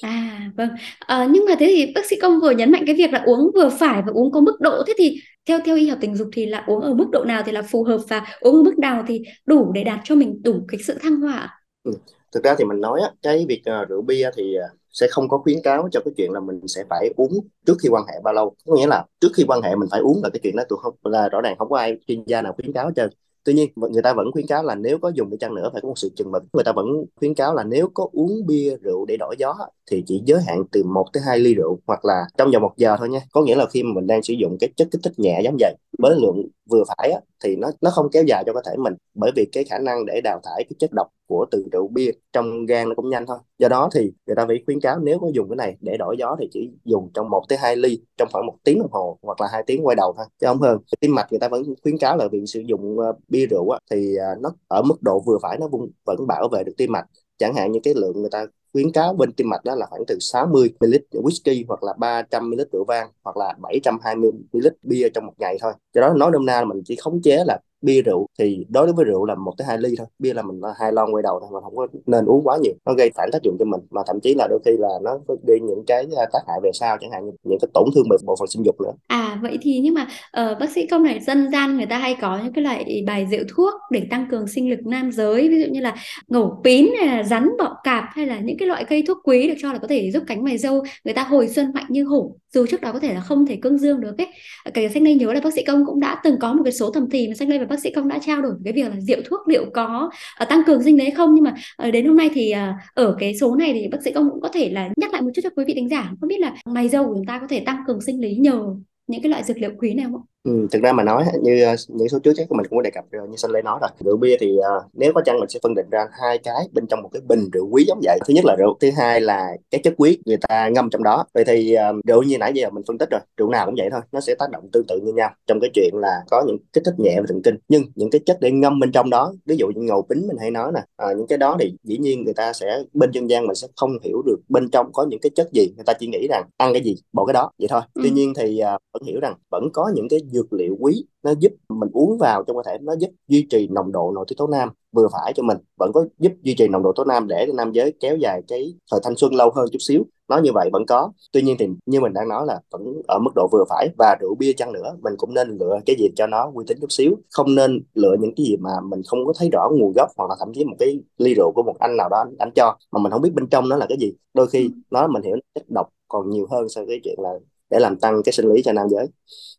À 0.00 0.40
vâng, 0.56 0.68
ờ, 1.00 1.28
nhưng 1.30 1.44
mà 1.48 1.54
thế 1.58 1.66
thì 1.76 1.92
bác 1.94 2.06
sĩ 2.06 2.16
Công 2.22 2.40
vừa 2.40 2.50
nhấn 2.50 2.70
mạnh 2.72 2.82
cái 2.86 2.94
việc 2.96 3.12
là 3.12 3.22
uống 3.26 3.50
vừa 3.54 3.68
phải 3.68 4.02
và 4.02 4.12
uống 4.14 4.32
có 4.32 4.40
mức 4.40 4.56
độ. 4.60 4.82
Thế 4.86 4.92
thì 4.98 5.16
theo 5.46 5.58
theo 5.64 5.76
y 5.76 5.88
học 5.88 5.98
tình 6.00 6.16
dục 6.16 6.28
thì 6.32 6.46
là 6.46 6.64
uống 6.66 6.80
ở 6.80 6.94
mức 6.94 7.06
độ 7.12 7.24
nào 7.24 7.42
thì 7.46 7.52
là 7.52 7.62
phù 7.62 7.84
hợp 7.84 7.98
và 8.08 8.26
uống 8.40 8.54
ở 8.56 8.62
mức 8.62 8.78
nào 8.78 9.04
thì 9.08 9.22
đủ 9.46 9.72
để 9.72 9.84
đạt 9.84 10.00
cho 10.04 10.14
mình 10.14 10.42
đủ 10.42 10.64
cái 10.68 10.80
sự 10.82 10.94
thăng 11.02 11.16
hoa? 11.20 11.60
Ừ. 11.84 11.92
Thực 12.32 12.44
ra 12.44 12.54
thì 12.58 12.64
mình 12.64 12.80
nói 12.80 13.00
á, 13.00 13.10
cái 13.22 13.46
việc 13.48 13.62
uh, 13.82 13.88
rượu 13.88 14.02
bia 14.02 14.30
thì 14.36 14.56
uh, 14.58 14.78
sẽ 14.90 15.06
không 15.10 15.28
có 15.28 15.38
khuyến 15.38 15.58
cáo 15.64 15.88
cho 15.92 16.00
cái 16.04 16.14
chuyện 16.16 16.32
là 16.32 16.40
mình 16.40 16.60
sẽ 16.68 16.84
phải 16.90 17.10
uống 17.16 17.32
trước 17.66 17.74
khi 17.82 17.88
quan 17.88 18.04
hệ 18.06 18.14
bao 18.24 18.34
lâu. 18.34 18.54
Có 18.66 18.76
nghĩa 18.76 18.86
là 18.86 19.04
trước 19.20 19.28
khi 19.34 19.44
quan 19.48 19.62
hệ 19.62 19.76
mình 19.76 19.88
phải 19.90 20.00
uống 20.00 20.20
là 20.22 20.30
cái 20.32 20.40
chuyện 20.42 20.56
đó 20.56 20.62
tôi 20.68 20.78
không 20.82 20.94
là 21.02 21.28
rõ 21.28 21.40
ràng 21.40 21.58
không 21.58 21.68
có 21.70 21.78
ai 21.78 21.96
chuyên 22.06 22.24
gia 22.26 22.42
nào 22.42 22.52
khuyến 22.52 22.72
cáo 22.72 22.86
hết 22.86 22.92
trơn 22.96 23.10
tuy 23.48 23.54
nhiên 23.54 23.70
người 23.76 24.02
ta 24.02 24.12
vẫn 24.14 24.32
khuyến 24.32 24.46
cáo 24.46 24.62
là 24.62 24.74
nếu 24.74 24.98
có 24.98 25.12
dùng 25.14 25.30
đi 25.30 25.36
chăng 25.40 25.54
nữa 25.54 25.70
phải 25.72 25.82
có 25.82 25.88
một 25.88 25.98
sự 25.98 26.10
chừng 26.16 26.30
mực. 26.32 26.42
Người 26.52 26.64
ta 26.64 26.72
vẫn 26.72 26.86
khuyến 27.16 27.34
cáo 27.34 27.54
là 27.54 27.64
nếu 27.64 27.88
có 27.94 28.08
uống 28.12 28.46
bia 28.46 28.76
rượu 28.82 29.04
để 29.08 29.16
đổi 29.20 29.34
gió 29.38 29.54
thì 29.90 30.02
chỉ 30.06 30.22
giới 30.24 30.40
hạn 30.46 30.62
từ 30.72 30.82
1 30.84 31.06
tới 31.12 31.22
2 31.26 31.38
ly 31.38 31.54
rượu 31.54 31.80
hoặc 31.86 32.04
là 32.04 32.24
trong 32.38 32.50
vòng 32.50 32.62
một 32.62 32.72
giờ 32.76 32.96
thôi 32.98 33.08
nha. 33.08 33.20
Có 33.32 33.42
nghĩa 33.42 33.54
là 33.54 33.66
khi 33.66 33.82
mà 33.82 33.90
mình 33.94 34.06
đang 34.06 34.22
sử 34.22 34.34
dụng 34.34 34.56
cái 34.60 34.70
chất 34.76 34.88
kích 34.90 35.00
thích 35.04 35.12
nhẹ 35.16 35.40
giống 35.44 35.56
vậy 35.60 35.74
với 35.98 36.16
lượng 36.20 36.48
vừa 36.70 36.84
phải 36.88 37.10
á, 37.10 37.20
thì 37.44 37.56
nó 37.56 37.70
nó 37.80 37.90
không 37.90 38.08
kéo 38.12 38.24
dài 38.26 38.42
cho 38.46 38.52
cơ 38.52 38.60
thể 38.66 38.76
mình 38.76 38.94
bởi 39.14 39.30
vì 39.36 39.48
cái 39.52 39.64
khả 39.64 39.78
năng 39.78 40.06
để 40.06 40.20
đào 40.24 40.40
thải 40.44 40.64
cái 40.64 40.76
chất 40.78 40.92
độc 40.92 41.08
của 41.26 41.46
từ 41.50 41.64
rượu 41.72 41.88
bia 41.88 42.10
trong 42.32 42.66
gan 42.66 42.88
nó 42.88 42.94
cũng 42.94 43.10
nhanh 43.10 43.26
thôi. 43.26 43.38
Do 43.58 43.68
đó 43.68 43.88
thì 43.94 44.12
người 44.26 44.36
ta 44.36 44.46
phải 44.46 44.62
khuyến 44.66 44.80
cáo 44.80 44.98
nếu 44.98 45.18
có 45.18 45.30
dùng 45.34 45.48
cái 45.48 45.56
này 45.56 45.76
để 45.80 45.96
đổi 45.98 46.16
gió 46.18 46.36
thì 46.40 46.48
chỉ 46.52 46.70
dùng 46.84 47.10
trong 47.14 47.30
1 47.30 47.44
tới 47.48 47.58
2 47.58 47.76
ly 47.76 48.02
trong 48.16 48.28
khoảng 48.32 48.46
một 48.46 48.54
tiếng 48.64 48.78
đồng 48.78 48.92
hồ 48.92 49.18
hoặc 49.22 49.40
là 49.40 49.48
hai 49.52 49.62
tiếng 49.66 49.86
quay 49.86 49.96
đầu 49.96 50.14
thôi 50.16 50.26
chứ 50.40 50.46
không 50.46 50.60
hơn. 50.60 50.78
Tim 51.00 51.14
mạch 51.14 51.26
người 51.30 51.40
ta 51.40 51.48
vẫn 51.48 51.62
khuyến 51.82 51.98
cáo 51.98 52.16
là 52.16 52.28
việc 52.32 52.42
sử 52.46 52.60
dụng 52.60 52.98
uh, 52.98 53.16
bia 53.28 53.37
rượu 53.46 53.70
á, 53.70 53.78
thì 53.90 54.16
à, 54.16 54.34
nó 54.40 54.50
ở 54.68 54.82
mức 54.82 55.02
độ 55.02 55.20
vừa 55.26 55.38
phải 55.42 55.58
nó 55.60 55.68
vẫn 56.04 56.26
bảo 56.26 56.48
vệ 56.52 56.64
được 56.64 56.72
tim 56.76 56.92
mạch. 56.92 57.04
Chẳng 57.38 57.54
hạn 57.54 57.72
như 57.72 57.80
cái 57.82 57.94
lượng 57.96 58.20
người 58.20 58.30
ta 58.30 58.46
khuyến 58.78 58.92
cáo 58.92 59.14
bên 59.14 59.32
tim 59.32 59.48
mạch 59.48 59.64
đó 59.64 59.74
là 59.74 59.86
khoảng 59.86 60.02
từ 60.06 60.18
60 60.20 60.70
ml 60.80 60.94
whisky 61.12 61.64
hoặc 61.68 61.82
là 61.82 61.92
300 61.98 62.50
ml 62.50 62.60
rượu 62.72 62.84
vang 62.84 63.08
hoặc 63.24 63.36
là 63.36 63.54
720 63.58 64.30
ml 64.52 64.66
bia 64.82 65.08
trong 65.14 65.26
một 65.26 65.32
ngày 65.38 65.58
thôi. 65.60 65.72
Do 65.94 66.00
đó 66.00 66.14
nói 66.16 66.30
nôm 66.30 66.46
na 66.46 66.60
là 66.60 66.64
mình 66.64 66.82
chỉ 66.84 66.96
khống 66.96 67.22
chế 67.22 67.44
là 67.46 67.58
bia 67.82 68.02
rượu 68.02 68.26
thì 68.38 68.66
đối 68.68 68.92
với 68.92 69.04
rượu 69.04 69.24
là 69.24 69.34
một 69.34 69.52
tới 69.58 69.66
hai 69.66 69.78
ly 69.78 69.94
thôi. 69.98 70.06
Bia 70.18 70.34
là 70.34 70.42
mình 70.42 70.60
hai 70.80 70.92
lon 70.92 71.12
quay 71.12 71.22
đầu 71.22 71.40
thôi 71.40 71.48
mà 71.52 71.60
không 71.60 71.76
có 71.76 71.86
nên 72.06 72.24
uống 72.24 72.42
quá 72.44 72.58
nhiều. 72.62 72.72
Nó 72.86 72.94
gây 72.94 73.10
phản 73.14 73.28
tác 73.32 73.42
dụng 73.42 73.56
cho 73.58 73.64
mình 73.64 73.80
mà 73.90 74.02
thậm 74.06 74.20
chí 74.20 74.34
là 74.34 74.46
đôi 74.50 74.58
khi 74.64 74.70
là 74.78 74.88
nó 75.02 75.18
gây 75.46 75.60
những 75.60 75.84
cái 75.86 76.06
tác 76.32 76.40
hại 76.48 76.60
về 76.62 76.70
sau 76.74 76.96
chẳng 77.00 77.10
hạn 77.10 77.24
như 77.26 77.32
những 77.42 77.58
cái 77.60 77.68
tổn 77.74 77.88
thương 77.94 78.04
về 78.10 78.16
bộ 78.26 78.36
phận 78.38 78.48
sinh 78.48 78.64
dục 78.64 78.80
nữa. 78.80 78.92
À 79.06 79.38
vậy 79.42 79.58
thì 79.62 79.80
nhưng 79.80 79.94
mà 79.94 80.02
uh, 80.40 80.58
bác 80.60 80.70
sĩ 80.70 80.86
công 80.86 81.02
này 81.02 81.20
dân 81.20 81.50
gian 81.52 81.76
người 81.76 81.86
ta 81.86 81.98
hay 81.98 82.16
có 82.20 82.40
những 82.44 82.52
cái 82.52 82.64
loại 82.64 83.04
bài 83.06 83.26
rượu 83.30 83.44
thuốc 83.56 83.74
để 83.90 84.02
tăng 84.10 84.26
cường 84.30 84.46
sinh 84.46 84.70
lực 84.70 84.86
nam 84.86 85.12
giới 85.12 85.48
ví 85.48 85.60
dụ 85.60 85.66
như 85.70 85.80
là 85.80 85.94
ngổ 86.28 86.60
pín 86.64 86.86
hay 86.98 87.06
là 87.06 87.22
rắn 87.22 87.48
bọ 87.58 87.76
cạp 87.84 88.04
hay 88.08 88.26
là 88.26 88.38
những 88.40 88.56
cái 88.58 88.67
loại 88.68 88.84
cây 88.84 89.02
thuốc 89.06 89.18
quý 89.24 89.48
được 89.48 89.54
cho 89.58 89.72
là 89.72 89.78
có 89.78 89.88
thể 89.88 90.10
giúp 90.10 90.22
cánh 90.26 90.44
mày 90.44 90.58
dâu 90.58 90.82
người 91.04 91.14
ta 91.14 91.22
hồi 91.22 91.48
xuân 91.48 91.72
mạnh 91.74 91.86
như 91.88 92.04
hổ. 92.04 92.36
Dù 92.54 92.66
trước 92.66 92.80
đó 92.80 92.92
có 92.92 92.98
thể 92.98 93.14
là 93.14 93.20
không 93.20 93.46
thể 93.46 93.58
cương 93.62 93.78
dương 93.78 94.00
được 94.00 94.18
ấy. 94.18 94.26
Cái 94.74 94.88
sách 94.88 95.02
này 95.02 95.14
nhớ 95.14 95.32
là 95.32 95.40
bác 95.40 95.54
sĩ 95.54 95.64
công 95.64 95.86
cũng 95.86 96.00
đã 96.00 96.20
từng 96.24 96.38
có 96.40 96.52
một 96.52 96.62
cái 96.64 96.72
số 96.72 96.90
thầm 96.90 97.10
thì 97.10 97.28
mà 97.28 97.34
sách 97.34 97.48
này 97.48 97.58
và 97.58 97.64
bác 97.64 97.80
sĩ 97.80 97.90
công 97.90 98.08
đã 98.08 98.18
trao 98.18 98.42
đổi 98.42 98.52
cái 98.64 98.72
việc 98.72 98.82
là 98.82 99.00
rượu 99.00 99.18
thuốc 99.24 99.48
liệu 99.48 99.64
có 99.74 100.10
uh, 100.42 100.48
tăng 100.48 100.62
cường 100.66 100.82
sinh 100.82 100.96
đấy 100.96 101.10
không. 101.10 101.34
Nhưng 101.34 101.44
mà 101.44 101.54
uh, 101.88 101.92
đến 101.92 102.06
hôm 102.06 102.16
nay 102.16 102.30
thì 102.34 102.52
uh, 102.52 102.94
ở 102.94 103.16
cái 103.18 103.36
số 103.36 103.56
này 103.56 103.72
thì 103.72 103.88
bác 103.88 104.02
sĩ 104.04 104.12
công 104.12 104.30
cũng 104.30 104.40
có 104.40 104.48
thể 104.48 104.70
là 104.70 104.88
nhắc 104.96 105.12
lại 105.12 105.22
một 105.22 105.30
chút 105.34 105.42
cho 105.44 105.50
quý 105.56 105.64
vị 105.64 105.74
đánh 105.74 105.88
giả. 105.88 106.10
Không 106.20 106.28
biết 106.28 106.40
là 106.40 106.54
mày 106.64 106.88
dâu 106.88 107.04
của 107.04 107.14
chúng 107.14 107.26
ta 107.26 107.38
có 107.38 107.46
thể 107.46 107.60
tăng 107.60 107.82
cường 107.86 108.00
sinh 108.00 108.20
lý 108.20 108.34
nhờ 108.34 108.60
những 109.06 109.22
cái 109.22 109.30
loại 109.30 109.44
dược 109.44 109.58
liệu 109.58 109.70
quý 109.78 109.94
này 109.94 110.04
không 110.04 110.16
ạ? 110.16 110.22
Ừ, 110.42 110.66
thực 110.72 110.82
ra 110.82 110.92
mà 110.92 111.04
nói 111.04 111.24
như 111.42 111.64
ờ, 111.64 111.74
những 111.88 112.08
số 112.08 112.18
trước 112.18 112.32
chắc 112.36 112.52
mình 112.52 112.66
cũng 112.70 112.78
có 112.78 112.82
đề 112.82 112.90
cập 112.90 113.04
rồi 113.10 113.28
như 113.28 113.36
Sinh 113.36 113.50
Lê 113.50 113.62
nói 113.62 113.78
rồi. 113.80 113.90
Rượu 114.04 114.16
bia 114.16 114.36
thì 114.40 114.58
uh, 114.58 114.84
nếu 114.92 115.12
có 115.14 115.22
chăng 115.24 115.40
mình 115.40 115.48
sẽ 115.48 115.60
phân 115.62 115.74
định 115.74 115.86
ra 115.90 116.06
hai 116.20 116.38
cái 116.38 116.68
bên 116.72 116.86
trong 116.86 117.02
một 117.02 117.08
cái 117.12 117.22
bình 117.28 117.50
rượu 117.52 117.68
quý 117.70 117.84
giống 117.88 118.00
vậy. 118.02 118.18
Thứ 118.28 118.34
nhất 118.34 118.44
là 118.44 118.56
rượu 118.58 118.76
thứ 118.80 118.90
hai 118.96 119.20
là 119.20 119.48
cái 119.70 119.80
chất 119.84 119.94
quý 119.96 120.18
người 120.26 120.36
ta 120.36 120.68
ngâm 120.68 120.90
trong 120.90 121.02
đó. 121.02 121.24
Vậy 121.34 121.44
thì 121.44 121.76
uh, 121.90 122.04
rượu 122.06 122.22
như 122.22 122.38
nãy 122.38 122.52
giờ 122.54 122.70
mình 122.70 122.84
phân 122.86 122.98
tích 122.98 123.08
rồi 123.10 123.20
rượu 123.36 123.50
nào 123.50 123.66
cũng 123.66 123.74
vậy 123.78 123.88
thôi 123.90 124.00
nó 124.12 124.20
sẽ 124.20 124.34
tác 124.38 124.50
động 124.50 124.68
tương 124.72 124.86
tự 124.88 125.00
như 125.00 125.12
nhau 125.12 125.30
trong 125.46 125.58
cái 125.60 125.70
chuyện 125.74 125.90
là 125.94 126.22
có 126.30 126.44
những 126.46 126.56
kích 126.72 126.84
thích 126.84 126.94
nhẹ 126.98 127.16
và 127.20 127.24
thần 127.28 127.42
kinh. 127.44 127.56
Nhưng 127.68 127.82
những 127.94 128.10
cái 128.10 128.20
chất 128.26 128.38
để 128.40 128.50
ngâm 128.50 128.80
bên 128.80 128.92
trong 128.92 129.10
đó 129.10 129.34
ví 129.46 129.56
dụ 129.56 129.66
như 129.68 129.82
ngầu 129.82 130.06
bính 130.08 130.26
mình 130.28 130.36
hay 130.40 130.50
nói 130.50 130.72
nè 130.74 130.80
uh, 131.10 131.16
những 131.16 131.26
cái 131.26 131.38
đó 131.38 131.56
thì 131.60 131.74
dĩ 131.84 131.98
nhiên 131.98 132.24
người 132.24 132.34
ta 132.34 132.52
sẽ 132.52 132.82
bên 132.92 133.10
dân 133.10 133.30
gian 133.30 133.46
mình 133.46 133.54
sẽ 133.54 133.68
không 133.76 133.90
hiểu 134.04 134.22
được 134.26 134.38
bên 134.48 134.70
trong 134.72 134.90
có 134.92 135.06
những 135.10 135.20
cái 135.20 135.30
chất 135.34 135.48
gì. 135.52 135.72
Người 135.76 135.84
ta 135.86 135.92
chỉ 136.00 136.06
nghĩ 136.06 136.26
rằng 136.30 136.44
ăn 136.56 136.72
cái 136.72 136.82
gì 136.82 136.96
bỏ 137.12 137.26
cái 137.26 137.34
đó 137.34 137.50
vậy 137.58 137.68
thôi. 137.70 137.80
Ừ. 137.94 138.00
tuy 138.04 138.10
nhiên 138.10 138.32
thì 138.36 138.60
uh, 138.74 138.80
vẫn 138.92 139.02
hiểu 139.06 139.20
rằng 139.20 139.34
vẫn 139.50 139.68
có 139.72 139.90
những 139.94 140.08
cái 140.08 140.20
dược 140.32 140.52
liệu 140.52 140.76
quý 140.80 141.04
nó 141.22 141.34
giúp 141.38 141.52
mình 141.68 141.88
uống 141.92 142.18
vào 142.18 142.42
trong 142.46 142.56
cơ 142.56 142.62
thể 142.66 142.78
nó 142.80 142.92
giúp 142.98 143.10
duy 143.28 143.46
trì 143.50 143.68
nồng 143.68 143.92
độ 143.92 144.12
nội 144.14 144.24
tiết 144.28 144.34
tố 144.38 144.46
nam 144.46 144.68
vừa 144.92 145.08
phải 145.12 145.32
cho 145.36 145.42
mình. 145.42 145.58
Vẫn 145.78 145.92
có 145.92 146.06
giúp 146.18 146.32
duy 146.42 146.54
trì 146.54 146.68
nồng 146.68 146.82
độ 146.82 146.92
tố 146.92 147.04
nam 147.04 147.28
để 147.28 147.46
nam 147.54 147.72
giới 147.72 147.94
kéo 148.00 148.16
dài 148.16 148.42
cái 148.48 148.74
thời 148.90 149.00
thanh 149.04 149.16
xuân 149.16 149.34
lâu 149.34 149.50
hơn 149.54 149.66
chút 149.72 149.78
xíu. 149.80 150.02
Nói 150.28 150.42
như 150.42 150.50
vậy 150.54 150.70
vẫn 150.72 150.86
có. 150.86 151.12
Tuy 151.32 151.42
nhiên 151.42 151.56
thì 151.58 151.66
như 151.86 152.00
mình 152.00 152.12
đang 152.12 152.28
nói 152.28 152.46
là 152.46 152.60
vẫn 152.70 152.82
ở 153.08 153.18
mức 153.18 153.30
độ 153.34 153.48
vừa 153.52 153.64
phải 153.68 153.88
và 153.98 154.16
rượu 154.20 154.34
bia 154.34 154.52
chăng 154.52 154.72
nữa 154.72 154.96
mình 155.02 155.14
cũng 155.18 155.34
nên 155.34 155.58
lựa 155.60 155.78
cái 155.86 155.96
gì 155.98 156.08
cho 156.16 156.26
nó 156.26 156.50
uy 156.54 156.64
tín 156.66 156.78
chút 156.80 156.92
xíu. 156.92 157.14
Không 157.30 157.54
nên 157.54 157.82
lựa 157.94 158.16
những 158.20 158.34
cái 158.36 158.46
gì 158.46 158.56
mà 158.56 158.70
mình 158.84 159.00
không 159.06 159.26
có 159.26 159.32
thấy 159.38 159.48
rõ 159.52 159.68
nguồn 159.72 159.92
gốc 159.96 160.08
hoặc 160.16 160.26
là 160.30 160.36
thậm 160.38 160.52
chí 160.54 160.64
một 160.64 160.76
cái 160.78 161.00
ly 161.18 161.34
rượu 161.34 161.52
của 161.54 161.62
một 161.62 161.74
anh 161.78 161.96
nào 161.96 162.08
đó 162.08 162.18
anh, 162.18 162.34
anh 162.38 162.50
cho 162.54 162.76
mà 162.92 163.00
mình 163.02 163.12
không 163.12 163.22
biết 163.22 163.34
bên 163.34 163.48
trong 163.48 163.68
nó 163.68 163.76
là 163.76 163.86
cái 163.88 163.98
gì. 164.00 164.12
Đôi 164.34 164.46
khi 164.46 164.62
ừ. 164.62 164.68
nó 164.90 165.06
mình 165.06 165.22
hiểu 165.22 165.36
chất 165.54 165.64
độc 165.68 165.88
còn 166.08 166.30
nhiều 166.30 166.46
hơn 166.50 166.68
so 166.68 166.84
với 166.84 167.00
chuyện 167.04 167.16
là 167.18 167.30
để 167.70 167.78
làm 167.78 167.98
tăng 168.00 168.22
cái 168.24 168.32
sinh 168.32 168.52
lý 168.52 168.62
cho 168.62 168.72
nam 168.72 168.88
giới 168.88 169.06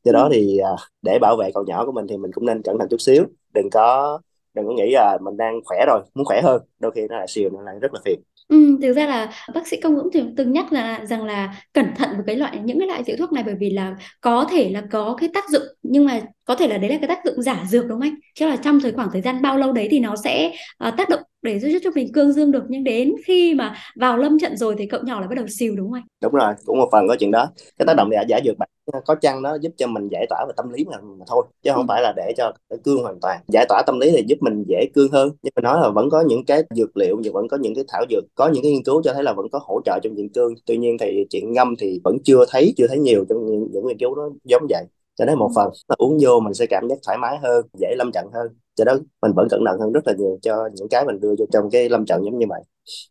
do 0.03 0.11
đó 0.11 0.23
ừ. 0.23 0.29
thì 0.33 0.57
à, 0.57 0.71
để 1.01 1.19
bảo 1.21 1.35
vệ 1.39 1.51
cậu 1.53 1.63
nhỏ 1.67 1.85
của 1.85 1.91
mình 1.91 2.05
thì 2.09 2.17
mình 2.17 2.31
cũng 2.33 2.45
nên 2.45 2.61
cẩn 2.61 2.79
thận 2.79 2.87
chút 2.91 3.01
xíu 3.01 3.23
đừng 3.53 3.69
có 3.71 4.19
đừng 4.53 4.67
có 4.67 4.73
nghĩ 4.73 4.91
là 4.91 5.17
mình 5.21 5.37
đang 5.37 5.59
khỏe 5.65 5.85
rồi 5.87 6.01
muốn 6.15 6.25
khỏe 6.25 6.41
hơn 6.41 6.61
đôi 6.79 6.91
khi 6.95 7.01
nó 7.09 7.17
lại 7.17 7.27
siêu 7.27 7.49
nó 7.53 7.61
lại 7.61 7.75
rất 7.81 7.93
là 7.93 7.99
phiền 8.05 8.19
Ừ, 8.49 8.77
thực 8.81 8.93
ra 8.93 9.07
là 9.07 9.31
bác 9.53 9.67
sĩ 9.67 9.77
công 9.81 9.95
cũng 9.95 10.09
từng, 10.13 10.35
từng 10.35 10.51
nhắc 10.51 10.73
là 10.73 11.05
rằng 11.05 11.25
là 11.25 11.55
cẩn 11.73 11.85
thận 11.95 12.09
với 12.13 12.23
cái 12.27 12.35
loại 12.35 12.59
những 12.63 12.79
cái 12.79 12.87
loại 12.87 13.03
rượu 13.03 13.15
thuốc 13.17 13.31
này 13.31 13.43
bởi 13.43 13.55
vì 13.59 13.69
là 13.69 13.95
có 14.21 14.47
thể 14.51 14.69
là 14.69 14.83
có 14.91 15.15
cái 15.19 15.29
tác 15.33 15.49
dụng 15.49 15.61
nhưng 15.83 16.05
mà 16.05 16.21
có 16.45 16.55
thể 16.55 16.67
là 16.67 16.77
đấy 16.77 16.89
là 16.89 16.97
cái 16.97 17.07
tác 17.07 17.25
dụng 17.25 17.41
giả 17.41 17.63
dược 17.69 17.87
đúng 17.87 17.99
không 17.99 18.09
anh? 18.09 18.15
Chứ 18.35 18.47
là 18.47 18.55
trong 18.55 18.79
thời 18.79 18.91
khoảng 18.91 19.09
thời 19.11 19.21
gian 19.21 19.41
bao 19.41 19.57
lâu 19.57 19.71
đấy 19.71 19.87
thì 19.91 19.99
nó 19.99 20.15
sẽ 20.23 20.51
uh, 20.87 20.93
tác 20.97 21.09
động 21.09 21.21
để 21.41 21.59
giúp 21.59 21.79
cho 21.83 21.89
mình 21.95 22.13
cương 22.13 22.33
dương 22.33 22.51
được 22.51 22.63
nhưng 22.69 22.83
đến 22.83 23.15
khi 23.25 23.53
mà 23.53 23.75
vào 23.95 24.17
lâm 24.17 24.39
trận 24.39 24.57
rồi 24.57 24.75
thì 24.77 24.87
cậu 24.87 25.01
nhỏ 25.03 25.19
lại 25.19 25.27
bắt 25.27 25.35
đầu 25.35 25.45
xìu 25.47 25.75
đúng 25.75 25.87
không 25.87 25.93
anh? 25.93 26.03
Đúng 26.21 26.33
rồi, 26.33 26.53
cũng 26.65 26.77
một 26.79 26.89
phần 26.91 27.07
có 27.07 27.15
chuyện 27.19 27.31
đó. 27.31 27.51
Cái 27.77 27.85
tác 27.85 27.93
động 27.97 28.09
giả, 28.13 28.23
giả 28.27 28.39
dược 28.45 28.57
bạn 28.57 28.69
có 29.05 29.15
chăng 29.15 29.41
nó 29.41 29.55
giúp 29.61 29.71
cho 29.77 29.87
mình 29.87 30.07
giải 30.11 30.25
tỏa 30.29 30.45
về 30.47 30.53
tâm 30.57 30.69
lý 30.69 30.85
mà, 30.85 30.97
mà 31.01 31.25
thôi 31.27 31.43
chứ 31.63 31.71
không 31.73 31.81
ừ. 31.81 31.85
phải 31.87 32.01
là 32.01 32.13
để 32.15 32.33
cho 32.37 32.51
để 32.69 32.77
cương 32.83 33.03
hoàn 33.03 33.19
toàn 33.21 33.41
giải 33.47 33.65
tỏa 33.69 33.83
tâm 33.87 33.99
lý 33.99 34.11
thì 34.11 34.23
giúp 34.27 34.37
mình 34.41 34.63
dễ 34.67 34.85
cương 34.93 35.11
hơn 35.11 35.29
nhưng 35.41 35.53
mà 35.55 35.61
nói 35.61 35.79
là 35.81 35.89
vẫn 35.89 36.09
có 36.09 36.21
những 36.27 36.45
cái 36.45 36.63
dược 36.75 36.97
liệu 36.97 37.21
vẫn 37.33 37.47
có 37.47 37.57
những 37.57 37.75
cái 37.75 37.83
thảo 37.87 38.05
dược 38.09 38.23
có 38.35 38.47
những 38.47 38.63
cái 38.63 38.71
nghiên 38.71 38.83
cứu 38.83 39.01
cho 39.03 39.13
thấy 39.13 39.23
là 39.23 39.33
vẫn 39.33 39.47
có 39.51 39.59
hỗ 39.63 39.81
trợ 39.85 39.99
trong 40.03 40.13
chuyện 40.15 40.29
cương 40.29 40.53
tuy 40.65 40.77
nhiên 40.77 40.97
thì 40.99 41.25
chuyện 41.29 41.53
ngâm 41.53 41.75
thì 41.79 41.99
vẫn 42.03 42.17
chưa 42.23 42.45
thấy 42.49 42.73
chưa 42.77 42.87
thấy 42.87 42.99
nhiều 42.99 43.25
trong 43.29 43.45
những, 43.45 43.67
những 43.71 43.87
nghiên 43.87 43.97
cứu 43.97 44.15
đó 44.15 44.29
giống 44.43 44.67
vậy 44.69 44.85
cho 45.15 45.25
nên 45.25 45.39
một 45.39 45.47
ừ. 45.47 45.53
phần 45.55 45.69
là 45.87 45.95
uống 45.97 46.17
vô 46.21 46.39
mình 46.39 46.53
sẽ 46.53 46.65
cảm 46.65 46.87
giác 46.89 46.95
thoải 47.05 47.17
mái 47.17 47.37
hơn 47.37 47.65
dễ 47.79 47.95
lâm 47.97 48.11
trận 48.13 48.27
hơn 48.33 48.47
cho 48.79 48.85
đó 48.85 48.93
mình 49.21 49.31
vẫn 49.35 49.47
cẩn 49.49 49.59
thận 49.65 49.79
hơn 49.79 49.91
rất 49.91 50.07
là 50.07 50.13
nhiều 50.13 50.39
cho 50.41 50.69
những 50.73 50.89
cái 50.89 51.05
mình 51.05 51.19
đưa 51.19 51.35
vô 51.39 51.45
trong 51.53 51.69
cái 51.71 51.89
lâm 51.89 52.05
trận 52.05 52.21
giống 52.23 52.39
như 52.39 52.45
vậy 52.49 52.61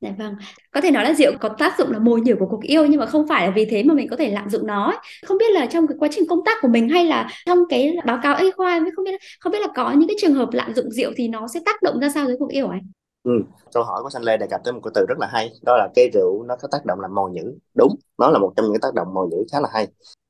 Dạ 0.00 0.10
vâng, 0.18 0.34
có 0.70 0.80
thể 0.80 0.90
nói 0.90 1.04
là 1.04 1.14
rượu 1.14 1.32
có 1.40 1.48
tác 1.58 1.78
dụng 1.78 1.92
là 1.92 1.98
mồi 1.98 2.20
nhử 2.20 2.34
của 2.38 2.46
cuộc 2.46 2.62
yêu 2.62 2.86
nhưng 2.86 3.00
mà 3.00 3.06
không 3.06 3.28
phải 3.28 3.46
là 3.46 3.52
vì 3.56 3.64
thế 3.64 3.82
mà 3.82 3.94
mình 3.94 4.08
có 4.08 4.16
thể 4.16 4.30
lạm 4.30 4.50
dụng 4.50 4.66
nó. 4.66 4.84
Ấy. 4.84 4.96
Không 5.26 5.38
biết 5.38 5.52
là 5.52 5.66
trong 5.66 5.86
cái 5.86 5.96
quá 6.00 6.08
trình 6.12 6.24
công 6.28 6.44
tác 6.44 6.58
của 6.62 6.68
mình 6.68 6.88
hay 6.88 7.04
là 7.04 7.28
trong 7.46 7.58
cái 7.68 7.96
báo 8.06 8.18
cáo 8.22 8.36
y 8.36 8.50
khoa 8.50 8.80
không 8.96 9.04
biết 9.04 9.20
không 9.40 9.52
biết 9.52 9.58
là 9.60 9.68
có 9.76 9.92
những 9.92 10.08
cái 10.08 10.16
trường 10.20 10.34
hợp 10.34 10.48
lạm 10.52 10.74
dụng 10.74 10.90
rượu 10.90 11.12
thì 11.16 11.28
nó 11.28 11.48
sẽ 11.48 11.60
tác 11.66 11.82
động 11.82 12.00
ra 12.00 12.08
sao 12.14 12.26
với 12.26 12.36
cuộc 12.38 12.50
yêu 12.50 12.68
ấy? 12.68 12.80
Ừ, 13.22 13.32
câu 13.74 13.82
hỏi 13.82 14.02
của 14.02 14.10
Sanh 14.10 14.22
Lê 14.22 14.36
đề 14.36 14.46
cập 14.50 14.60
tới 14.64 14.72
một 14.72 14.80
cái 14.84 14.90
từ 14.94 15.06
rất 15.08 15.18
là 15.18 15.28
hay 15.32 15.50
đó 15.62 15.76
là 15.76 15.88
cái 15.94 16.10
rượu 16.14 16.44
nó 16.48 16.56
có 16.56 16.68
tác 16.70 16.84
động 16.86 17.00
làm 17.00 17.14
mồi 17.14 17.30
nhử 17.30 17.54
đúng 17.74 17.94
nó 18.18 18.30
là 18.30 18.38
một 18.38 18.52
trong 18.56 18.66
những 18.66 18.80
tác 18.80 18.94
động 18.94 19.14
mồi 19.14 19.28
nhử 19.30 19.36
khá 19.52 19.60
là 19.60 19.68
hay 19.72 19.88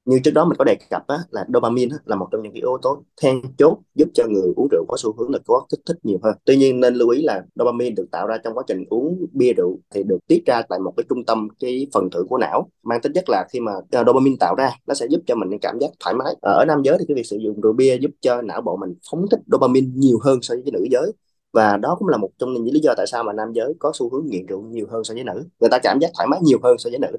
như 0.09 0.19
trước 0.25 0.31
đó 0.31 0.45
mình 0.45 0.57
có 0.59 0.65
đề 0.65 0.77
cập 0.91 1.07
á, 1.07 1.17
là 1.31 1.45
dopamine 1.55 1.95
á, 1.97 1.99
là 2.05 2.17
một 2.17 2.29
trong 2.33 2.43
những 2.43 2.53
cái 2.53 2.61
yếu 2.61 2.79
tố 2.83 3.03
then 3.23 3.43
chốt 3.59 3.79
giúp 3.95 4.09
cho 4.15 4.25
người 4.29 4.53
uống 4.57 4.69
rượu 4.71 4.85
có 4.89 4.97
xu 4.97 5.13
hướng 5.19 5.31
là 5.31 5.39
có 5.47 5.67
kích 5.71 5.81
thích 5.87 5.97
nhiều 6.03 6.19
hơn. 6.23 6.37
Tuy 6.45 6.57
nhiên 6.57 6.81
nên 6.81 6.95
lưu 6.95 7.09
ý 7.09 7.23
là 7.23 7.43
dopamine 7.55 7.91
được 7.91 8.07
tạo 8.13 8.27
ra 8.27 8.39
trong 8.45 8.55
quá 8.55 8.65
trình 8.67 8.85
uống 8.91 9.27
bia 9.33 9.53
rượu 9.53 9.79
thì 9.95 10.03
được 10.03 10.19
tiết 10.27 10.43
ra 10.47 10.63
tại 10.69 10.79
một 10.79 10.93
cái 10.97 11.05
trung 11.09 11.25
tâm 11.25 11.49
cái 11.61 11.87
phần 11.95 12.11
thưởng 12.11 12.27
của 12.29 12.39
não. 12.39 12.69
Mang 12.83 13.01
tính 13.01 13.13
chất 13.13 13.25
là 13.29 13.47
khi 13.53 13.61
mà 13.61 13.73
ờ, 13.93 14.05
dopamine 14.07 14.37
tạo 14.41 14.55
ra 14.55 14.71
nó 14.87 14.95
sẽ 14.95 15.07
giúp 15.11 15.21
cho 15.27 15.35
mình 15.35 15.59
cảm 15.61 15.79
giác 15.81 15.91
thoải 16.01 16.15
mái. 16.15 16.35
Ở 16.43 16.65
nam 16.69 16.83
giới 16.85 16.97
thì 17.01 17.05
cái 17.09 17.15
việc 17.15 17.27
sử 17.27 17.37
dụng 17.37 17.61
rượu 17.61 17.73
bia 17.73 17.99
giúp 18.01 18.11
cho 18.21 18.43
não 18.43 18.61
bộ 18.61 18.77
mình 18.77 18.95
phóng 19.11 19.27
thích 19.31 19.41
dopamine 19.47 19.87
nhiều 19.95 20.19
hơn 20.25 20.39
so 20.43 20.55
với 20.65 20.73
nữ 20.73 20.87
giới 20.91 21.13
và 21.59 21.77
đó 21.77 21.97
cũng 21.99 22.09
là 22.09 22.17
một 22.17 22.31
trong 22.39 22.53
những 22.53 22.75
lý 22.75 22.81
do 22.81 22.95
tại 22.97 23.07
sao 23.07 23.25
mà 23.25 23.33
nam 23.33 23.53
giới 23.53 23.75
có 23.79 23.93
xu 23.95 24.11
hướng 24.11 24.27
nghiện 24.27 24.47
rượu 24.47 24.63
nhiều 24.63 24.87
hơn 24.91 25.05
so 25.05 25.15
với 25.15 25.25
nữ. 25.25 25.45
Người 25.61 25.71
ta 25.71 25.79
cảm 25.79 25.99
giác 25.99 26.11
thoải 26.17 26.29
mái 26.29 26.41
nhiều 26.43 26.59
hơn 26.63 26.79
so 26.79 26.91
với 26.91 26.99
nữ. 26.99 27.17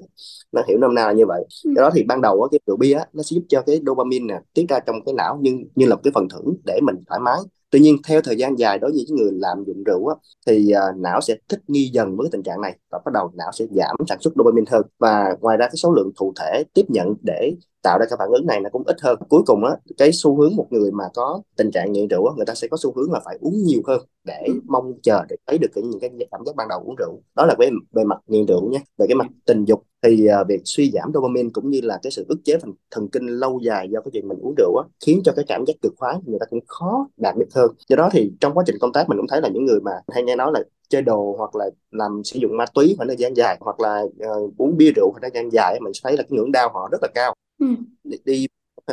Nó 0.52 0.62
hiểu 0.68 0.78
nôm 0.78 0.94
na 0.94 1.06
là 1.06 1.12
như 1.12 1.26
vậy. 1.26 1.44
Ừ. 1.64 1.70
do 1.76 1.82
đó 1.82 1.90
thì 1.94 2.02
ban 2.02 2.20
đầu 2.20 2.48
cái 2.50 2.60
rượu 2.66 2.76
bia 2.76 2.98
nó 3.12 3.22
sẽ 3.22 3.34
giúp 3.34 3.42
cho 3.48 3.62
cái 3.62 3.80
dopamine 3.86 4.34
nè 4.34 4.40
tiết 4.54 4.66
ra 4.68 4.78
trong 4.86 4.96
cái 5.06 5.14
não 5.14 5.38
nhưng 5.42 5.64
như 5.74 5.86
là 5.86 5.94
một 5.94 6.00
cái 6.04 6.10
phần 6.14 6.28
thưởng 6.28 6.56
để 6.64 6.80
mình 6.82 6.96
thoải 7.08 7.20
mái. 7.20 7.38
Tuy 7.70 7.80
nhiên 7.80 7.96
theo 8.08 8.20
thời 8.20 8.36
gian 8.36 8.58
dài 8.58 8.78
đối 8.78 8.90
với 8.90 9.04
những 9.06 9.16
người 9.16 9.30
làm 9.32 9.64
dụng 9.66 9.84
rượu 9.84 10.06
á, 10.06 10.14
thì 10.46 10.72
uh, 10.90 11.00
não 11.00 11.20
sẽ 11.20 11.36
thích 11.48 11.60
nghi 11.68 11.90
dần 11.92 12.16
với 12.16 12.26
cái 12.26 12.30
tình 12.32 12.42
trạng 12.42 12.60
này 12.60 12.76
và 12.90 12.98
bắt 13.04 13.12
đầu 13.12 13.30
não 13.34 13.50
sẽ 13.52 13.64
giảm 13.70 13.96
sản 14.08 14.18
xuất 14.20 14.32
dopamine 14.36 14.70
hơn. 14.70 14.82
Và 14.98 15.36
ngoài 15.40 15.56
ra 15.56 15.66
cái 15.66 15.76
số 15.76 15.92
lượng 15.92 16.10
thụ 16.20 16.32
thể 16.40 16.64
tiếp 16.74 16.84
nhận 16.88 17.14
để 17.22 17.52
tạo 17.82 17.98
ra 17.98 18.06
cái 18.10 18.16
phản 18.18 18.28
ứng 18.30 18.46
này 18.46 18.60
nó 18.60 18.70
cũng 18.72 18.82
ít 18.86 18.96
hơn. 19.00 19.18
Cuối 19.28 19.42
cùng 19.46 19.64
á 19.64 19.72
cái 19.98 20.10
xu 20.12 20.36
hướng 20.36 20.56
một 20.56 20.66
người 20.70 20.90
mà 20.92 21.04
có 21.14 21.42
tình 21.56 21.70
trạng 21.70 21.92
nghiện 21.92 22.08
rượu 22.08 22.26
á 22.26 22.32
người 22.36 22.46
ta 22.46 22.54
sẽ 22.54 22.68
có 22.68 22.76
xu 22.76 22.92
hướng 22.96 23.12
là 23.12 23.20
phải 23.24 23.38
uống 23.40 23.62
nhiều 23.64 23.80
hơn 23.86 24.00
để 24.24 24.42
ừ. 24.46 24.52
mong 24.66 24.92
chờ 25.02 25.24
để 25.28 25.36
thấy 25.46 25.58
được 25.58 25.68
cái 25.74 25.84
những 25.84 26.00
cái 26.00 26.10
cảm 26.30 26.40
giác 26.46 26.56
ban 26.56 26.68
đầu 26.68 26.82
uống 26.86 26.96
rượu. 26.98 27.22
Đó 27.36 27.46
là 27.46 27.54
về 27.58 27.70
về 27.92 28.04
mặt 28.04 28.18
nghiện 28.26 28.46
rượu 28.46 28.70
nhé 28.70 28.78
về 28.98 29.06
cái 29.08 29.14
mặt 29.14 29.26
tình 29.46 29.64
dục 29.64 29.82
thì 30.02 30.28
uh, 30.40 30.48
việc 30.48 30.60
suy 30.64 30.90
giảm 30.90 31.10
dopamine 31.14 31.48
cũng 31.52 31.70
như 31.70 31.80
là 31.82 31.98
cái 32.02 32.10
sự 32.10 32.24
ức 32.28 32.38
chế 32.44 32.56
thần, 32.58 32.72
thần 32.90 33.08
kinh 33.08 33.26
lâu 33.26 33.60
dài 33.62 33.88
do 33.90 34.00
cái 34.00 34.10
chuyện 34.12 34.28
mình 34.28 34.38
uống 34.40 34.54
rượu 34.58 34.76
á 34.76 34.84
khiến 35.06 35.20
cho 35.24 35.32
cái 35.36 35.44
cảm 35.48 35.64
giác 35.66 35.74
cực 35.82 35.92
khoái 35.96 36.16
người 36.24 36.38
ta 36.40 36.46
cũng 36.50 36.60
khó 36.66 37.08
đạt 37.16 37.36
được 37.36 37.48
hơn. 37.54 37.70
Do 37.88 37.96
đó 37.96 38.08
thì 38.12 38.32
trong 38.40 38.54
quá 38.54 38.64
trình 38.66 38.76
công 38.80 38.92
tác 38.92 39.08
mình 39.08 39.18
cũng 39.18 39.28
thấy 39.28 39.40
là 39.40 39.48
những 39.48 39.64
người 39.64 39.80
mà 39.80 39.92
hay 40.12 40.22
nghe 40.22 40.36
nói 40.36 40.50
là 40.54 40.62
chơi 40.88 41.02
đồ 41.02 41.34
hoặc 41.38 41.56
là 41.56 41.70
làm 41.90 42.22
sử 42.24 42.38
dụng 42.38 42.56
ma 42.56 42.64
túy 42.74 42.94
khoảng 42.96 43.08
thời 43.08 43.16
gian 43.16 43.36
dài 43.36 43.56
hoặc 43.60 43.80
là 43.80 44.02
uh, 44.02 44.52
uống 44.58 44.76
bia 44.76 44.90
rượu 44.96 45.10
khoảng 45.10 45.22
thời 45.22 45.30
gian 45.34 45.52
dài 45.52 45.80
mình 45.80 45.92
thấy 46.04 46.16
là 46.16 46.22
cái 46.22 46.30
ngưỡng 46.30 46.52
đau 46.52 46.70
họ 46.74 46.88
rất 46.92 46.98
là 47.02 47.08
cao 47.14 47.34
ừ. 47.60 47.66
đi, 48.04 48.16
đi 48.24 48.46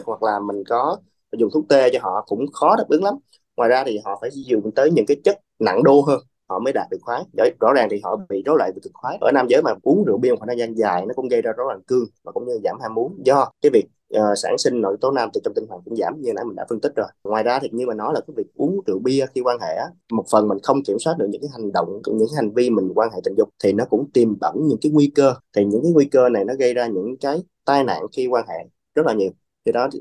hoặc 0.06 0.24
là 0.24 0.40
mình 0.40 0.64
có 0.70 0.98
dùng 1.38 1.50
thuốc 1.54 1.66
tê 1.70 1.90
cho 1.94 2.00
họ 2.02 2.26
cũng 2.28 2.52
khó 2.52 2.76
đáp 2.76 2.86
ứng 2.90 3.04
lắm. 3.04 3.16
Ngoài 3.58 3.70
ra 3.70 3.84
thì 3.86 4.00
họ 4.06 4.18
phải 4.22 4.30
dùng 4.34 4.72
tới 4.76 4.92
những 4.92 5.06
cái 5.06 5.18
chất 5.24 5.40
nặng 5.60 5.84
đô 5.84 6.02
hơn 6.02 6.20
họ 6.50 6.60
mới 6.60 6.74
đạt 6.74 6.88
được 6.92 6.98
khoái 7.02 7.24
rõ 7.60 7.74
ràng 7.74 7.88
thì 7.92 8.02
họ 8.04 8.20
bị 8.30 8.44
rối 8.46 8.58
loạn 8.58 8.72
về 8.76 8.80
cực 8.84 8.94
khoái 8.94 9.18
ở 9.22 9.32
nam 9.32 9.48
giới 9.50 9.62
mà 9.62 9.72
uống 9.84 10.04
rượu 10.06 10.18
bia 10.18 10.30
một 10.30 10.36
khoảng 10.40 10.48
thời 10.48 10.58
gian 10.58 10.78
dài 10.78 11.06
nó 11.06 11.14
cũng 11.14 11.28
gây 11.28 11.42
ra 11.42 11.52
rối 11.58 11.66
loạn 11.68 11.82
cương 11.88 12.06
và 12.24 12.32
cũng 12.32 12.48
như 12.48 12.60
giảm 12.64 12.80
ham 12.82 12.94
muốn. 12.94 13.18
Do 13.26 13.52
cái 13.62 13.70
việc 13.74 13.86
uh, 14.16 14.38
sản 14.38 14.58
sinh 14.58 14.82
nội 14.82 14.98
tố 15.02 15.12
nam 15.12 15.30
từ 15.34 15.42
trong 15.44 15.54
tinh 15.54 15.66
hoàn 15.70 15.82
cũng 15.86 15.96
giảm 15.96 16.22
như 16.22 16.34
nãy 16.34 16.46
mình 16.46 16.56
đã 16.56 16.66
phân 16.70 16.80
tích 16.80 16.92
rồi. 16.96 17.08
Ngoài 17.24 17.44
ra 17.44 17.60
thì 17.60 17.70
như 17.72 17.88
mà 17.88 17.94
nói 17.94 18.14
là 18.14 18.20
cái 18.28 18.34
việc 18.38 18.48
uống 18.56 18.80
rượu 18.86 19.00
bia 19.00 19.26
khi 19.36 19.42
quan 19.42 19.60
hệ 19.62 19.78
một 20.12 20.26
phần 20.32 20.48
mình 20.48 20.58
không 20.64 20.84
kiểm 20.84 21.00
soát 21.00 21.14
được 21.18 21.28
những 21.30 21.42
cái 21.42 21.50
hành 21.54 21.72
động 21.72 22.02
những 22.08 22.28
cái 22.30 22.36
hành 22.36 22.54
vi 22.54 22.70
mình 22.70 22.92
quan 22.96 23.10
hệ 23.12 23.20
tình 23.24 23.36
dục 23.38 23.50
thì 23.64 23.74
nó 23.74 23.86
cũng 23.86 24.12
tiềm 24.12 24.40
ẩn 24.42 24.56
những 24.68 24.78
cái 24.82 24.92
nguy 24.92 25.12
cơ. 25.16 25.34
Thì 25.56 25.66
những 25.66 25.82
cái 25.84 25.92
nguy 25.92 26.06
cơ 26.06 26.30
này 26.30 26.46
nó 26.46 26.54
gây 26.60 26.74
ra 26.74 26.88
những 26.88 27.18
cái 27.18 27.44
tai 27.68 27.84
nạn 27.84 28.02
khi 28.16 28.28
quan 28.28 28.46
hệ 28.48 28.70
rất 28.96 29.06
là 29.06 29.14
nhiều 29.14 29.32
thì 29.66 29.72
đó 29.72 29.88
thì 29.94 30.00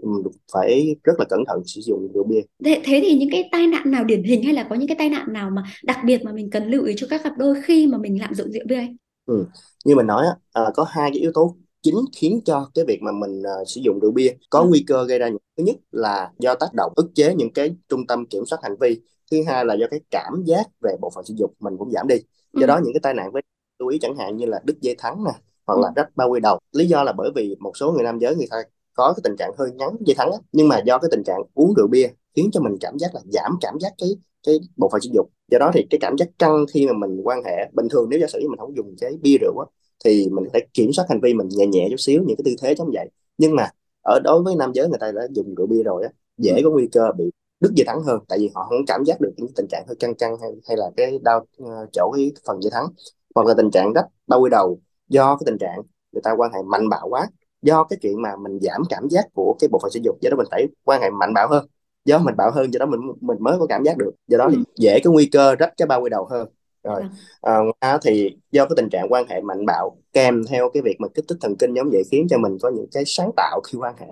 phải 0.52 0.96
rất 1.04 1.12
là 1.18 1.24
cẩn 1.28 1.44
thận 1.46 1.62
sử 1.66 1.80
dụng 1.80 2.08
rượu 2.14 2.24
bia 2.24 2.40
thế, 2.64 2.80
thế 2.84 3.00
thì 3.02 3.14
những 3.14 3.28
cái 3.32 3.48
tai 3.52 3.66
nạn 3.66 3.90
nào 3.90 4.04
điển 4.04 4.22
hình 4.22 4.42
hay 4.42 4.54
là 4.54 4.66
có 4.70 4.76
những 4.76 4.88
cái 4.88 4.96
tai 4.98 5.08
nạn 5.08 5.32
nào 5.32 5.50
mà 5.50 5.62
đặc 5.84 5.98
biệt 6.04 6.24
mà 6.24 6.32
mình 6.32 6.50
cần 6.50 6.70
lưu 6.70 6.84
ý 6.84 6.94
cho 6.96 7.06
các 7.10 7.20
cặp 7.24 7.32
đôi 7.38 7.62
khi 7.62 7.86
mà 7.86 7.98
mình 7.98 8.20
lạm 8.20 8.34
dụng 8.34 8.50
rượu 8.52 8.62
bia 8.68 8.86
ừ. 9.26 9.46
như 9.84 9.96
mình 9.96 10.06
nói 10.06 10.26
à, 10.52 10.62
có 10.74 10.84
hai 10.84 11.10
cái 11.10 11.20
yếu 11.20 11.32
tố 11.34 11.56
chính 11.82 11.96
khiến 12.16 12.40
cho 12.44 12.70
cái 12.74 12.84
việc 12.88 13.02
mà 13.02 13.12
mình 13.12 13.40
uh, 13.40 13.68
sử 13.68 13.80
dụng 13.84 13.98
rượu 14.02 14.12
bia 14.12 14.30
có 14.50 14.60
ừ. 14.60 14.66
nguy 14.68 14.84
cơ 14.86 15.04
gây 15.04 15.18
ra 15.18 15.28
những 15.28 15.38
thứ 15.58 15.64
nhất 15.64 15.76
là 15.92 16.30
do 16.38 16.54
tác 16.54 16.74
động 16.74 16.92
ức 16.96 17.10
chế 17.14 17.34
những 17.34 17.52
cái 17.52 17.76
trung 17.88 18.06
tâm 18.06 18.26
kiểm 18.26 18.46
soát 18.46 18.58
hành 18.62 18.76
vi 18.80 19.00
thứ 19.30 19.42
hai 19.46 19.64
là 19.64 19.74
do 19.74 19.86
cái 19.90 20.00
cảm 20.10 20.42
giác 20.44 20.66
về 20.80 20.96
bộ 21.00 21.10
phận 21.14 21.24
sinh 21.24 21.38
dục 21.38 21.54
mình 21.60 21.74
cũng 21.78 21.90
giảm 21.90 22.06
đi 22.08 22.16
do 22.52 22.60
ừ. 22.60 22.66
đó 22.66 22.80
những 22.84 22.92
cái 22.92 23.00
tai 23.02 23.14
nạn 23.14 23.32
với 23.32 23.42
lưu 23.78 23.88
ý 23.88 23.98
chẳng 23.98 24.16
hạn 24.16 24.36
như 24.36 24.46
là 24.46 24.60
đứt 24.64 24.76
dây 24.80 24.94
thắng 24.98 25.24
nè 25.24 25.32
hoặc 25.66 25.74
ừ. 25.74 25.80
là 25.82 25.92
rách 25.96 26.16
bao 26.16 26.30
quy 26.30 26.40
đầu. 26.40 26.58
Lý 26.72 26.86
do 26.86 27.02
là 27.02 27.12
bởi 27.12 27.30
vì 27.34 27.56
một 27.60 27.72
số 27.76 27.92
người 27.92 28.02
nam 28.04 28.18
giới 28.18 28.34
người 28.36 28.46
ta 28.50 28.56
có 28.94 29.12
cái 29.16 29.20
tình 29.24 29.36
trạng 29.38 29.50
hơi 29.58 29.70
ngắn 29.74 29.96
dây 30.00 30.14
thắng 30.14 30.30
á. 30.32 30.38
Nhưng 30.52 30.68
mà 30.68 30.82
do 30.86 30.98
cái 30.98 31.08
tình 31.10 31.22
trạng 31.24 31.40
uống 31.54 31.74
rượu 31.74 31.86
bia 31.86 32.08
khiến 32.36 32.50
cho 32.52 32.60
mình 32.60 32.76
cảm 32.80 32.98
giác 32.98 33.14
là 33.14 33.20
giảm 33.24 33.58
cảm 33.60 33.78
giác 33.80 33.92
cái 33.98 34.08
cái 34.46 34.60
bộ 34.76 34.88
phận 34.92 35.00
sinh 35.00 35.14
dục. 35.14 35.26
Do 35.50 35.58
đó 35.58 35.70
thì 35.74 35.86
cái 35.90 35.98
cảm 36.00 36.16
giác 36.18 36.28
căng 36.38 36.64
khi 36.74 36.86
mà 36.86 36.92
mình 36.92 37.20
quan 37.24 37.44
hệ 37.44 37.70
bình 37.72 37.88
thường 37.90 38.08
nếu 38.08 38.20
giả 38.20 38.26
sử 38.26 38.38
mình 38.40 38.58
không 38.58 38.76
dùng 38.76 38.94
cái 39.00 39.16
bia 39.22 39.36
rượu 39.40 39.58
á 39.58 39.66
thì 40.04 40.28
mình 40.32 40.44
phải 40.52 40.66
kiểm 40.74 40.92
soát 40.92 41.04
hành 41.08 41.20
vi 41.20 41.34
mình 41.34 41.48
nhẹ 41.48 41.66
nhẹ 41.66 41.86
chút 41.90 41.96
xíu 41.96 42.22
những 42.26 42.36
cái 42.36 42.42
tư 42.44 42.54
thế 42.62 42.74
giống 42.74 42.90
vậy. 42.92 43.08
Nhưng 43.38 43.54
mà 43.56 43.68
ở 44.02 44.20
đối 44.24 44.42
với 44.42 44.56
nam 44.56 44.72
giới 44.74 44.88
người 44.88 44.98
ta 45.00 45.12
đã 45.12 45.22
dùng 45.30 45.54
rượu 45.54 45.66
bia 45.66 45.82
rồi 45.82 46.02
á 46.04 46.10
dễ 46.38 46.60
có 46.64 46.70
nguy 46.70 46.88
cơ 46.92 47.12
bị 47.18 47.24
đứt 47.60 47.72
dây 47.74 47.84
thắng 47.86 48.02
hơn. 48.02 48.20
Tại 48.28 48.38
vì 48.38 48.50
họ 48.54 48.66
không 48.68 48.86
cảm 48.86 49.04
giác 49.04 49.20
được 49.20 49.32
những 49.36 49.52
tình 49.56 49.66
trạng 49.70 49.84
hơi 49.86 49.96
căng 49.96 50.14
căng 50.14 50.36
hay 50.40 50.50
hay 50.68 50.76
là 50.76 50.90
cái 50.96 51.18
đau 51.22 51.46
uh, 51.62 51.68
chỗ 51.92 52.12
cái 52.16 52.32
phần 52.46 52.62
dây 52.62 52.70
thắng. 52.70 52.86
Hoặc 53.34 53.46
là 53.46 53.54
tình 53.56 53.70
trạng 53.70 53.92
rách 53.92 54.06
bao 54.26 54.40
quy 54.40 54.50
đầu 54.50 54.80
do 55.08 55.36
cái 55.36 55.44
tình 55.46 55.58
trạng 55.58 55.78
người 56.12 56.22
ta 56.22 56.32
quan 56.36 56.52
hệ 56.52 56.62
mạnh 56.62 56.88
bạo 56.88 57.08
quá 57.08 57.26
do 57.62 57.84
cái 57.84 57.98
chuyện 58.02 58.22
mà 58.22 58.36
mình 58.36 58.58
giảm 58.60 58.82
cảm 58.90 59.08
giác 59.08 59.24
của 59.34 59.56
cái 59.58 59.68
bộ 59.68 59.78
phận 59.82 59.90
sinh 59.90 60.04
dục 60.04 60.16
do 60.20 60.30
đó 60.30 60.36
mình 60.36 60.46
phải 60.50 60.66
quan 60.84 61.02
hệ 61.02 61.10
mạnh 61.10 61.34
bạo 61.34 61.48
hơn. 61.48 61.66
Do 62.04 62.18
mình 62.18 62.36
bạo 62.36 62.50
hơn 62.50 62.72
do 62.72 62.78
đó 62.78 62.86
mình 62.86 63.00
mình 63.20 63.38
mới 63.40 63.58
có 63.58 63.66
cảm 63.66 63.84
giác 63.84 63.96
được 63.96 64.10
do 64.28 64.38
đó 64.38 64.48
thì 64.50 64.56
ừ. 64.56 64.62
dễ 64.76 65.00
có 65.04 65.10
nguy 65.10 65.26
cơ 65.26 65.54
rách 65.54 65.72
cái 65.76 65.86
bao 65.86 66.00
quy 66.00 66.10
đầu 66.10 66.26
hơn. 66.30 66.48
Rồi 66.82 67.02
à, 67.40 67.58
à, 67.78 67.98
thì 68.02 68.36
do 68.52 68.64
cái 68.64 68.74
tình 68.76 68.88
trạng 68.88 69.06
quan 69.12 69.26
hệ 69.28 69.40
mạnh 69.40 69.66
bạo 69.66 69.96
kèm 70.12 70.44
theo 70.48 70.70
cái 70.74 70.82
việc 70.82 70.96
mà 71.00 71.08
kích 71.08 71.24
thích 71.28 71.38
thần 71.40 71.56
kinh 71.58 71.74
giống 71.74 71.88
vậy 71.92 72.02
khiến 72.10 72.26
cho 72.30 72.38
mình 72.38 72.58
có 72.62 72.70
những 72.70 72.86
cái 72.92 73.02
sáng 73.06 73.30
tạo 73.36 73.60
khi 73.60 73.78
quan 73.78 73.94
hệ. 73.98 74.06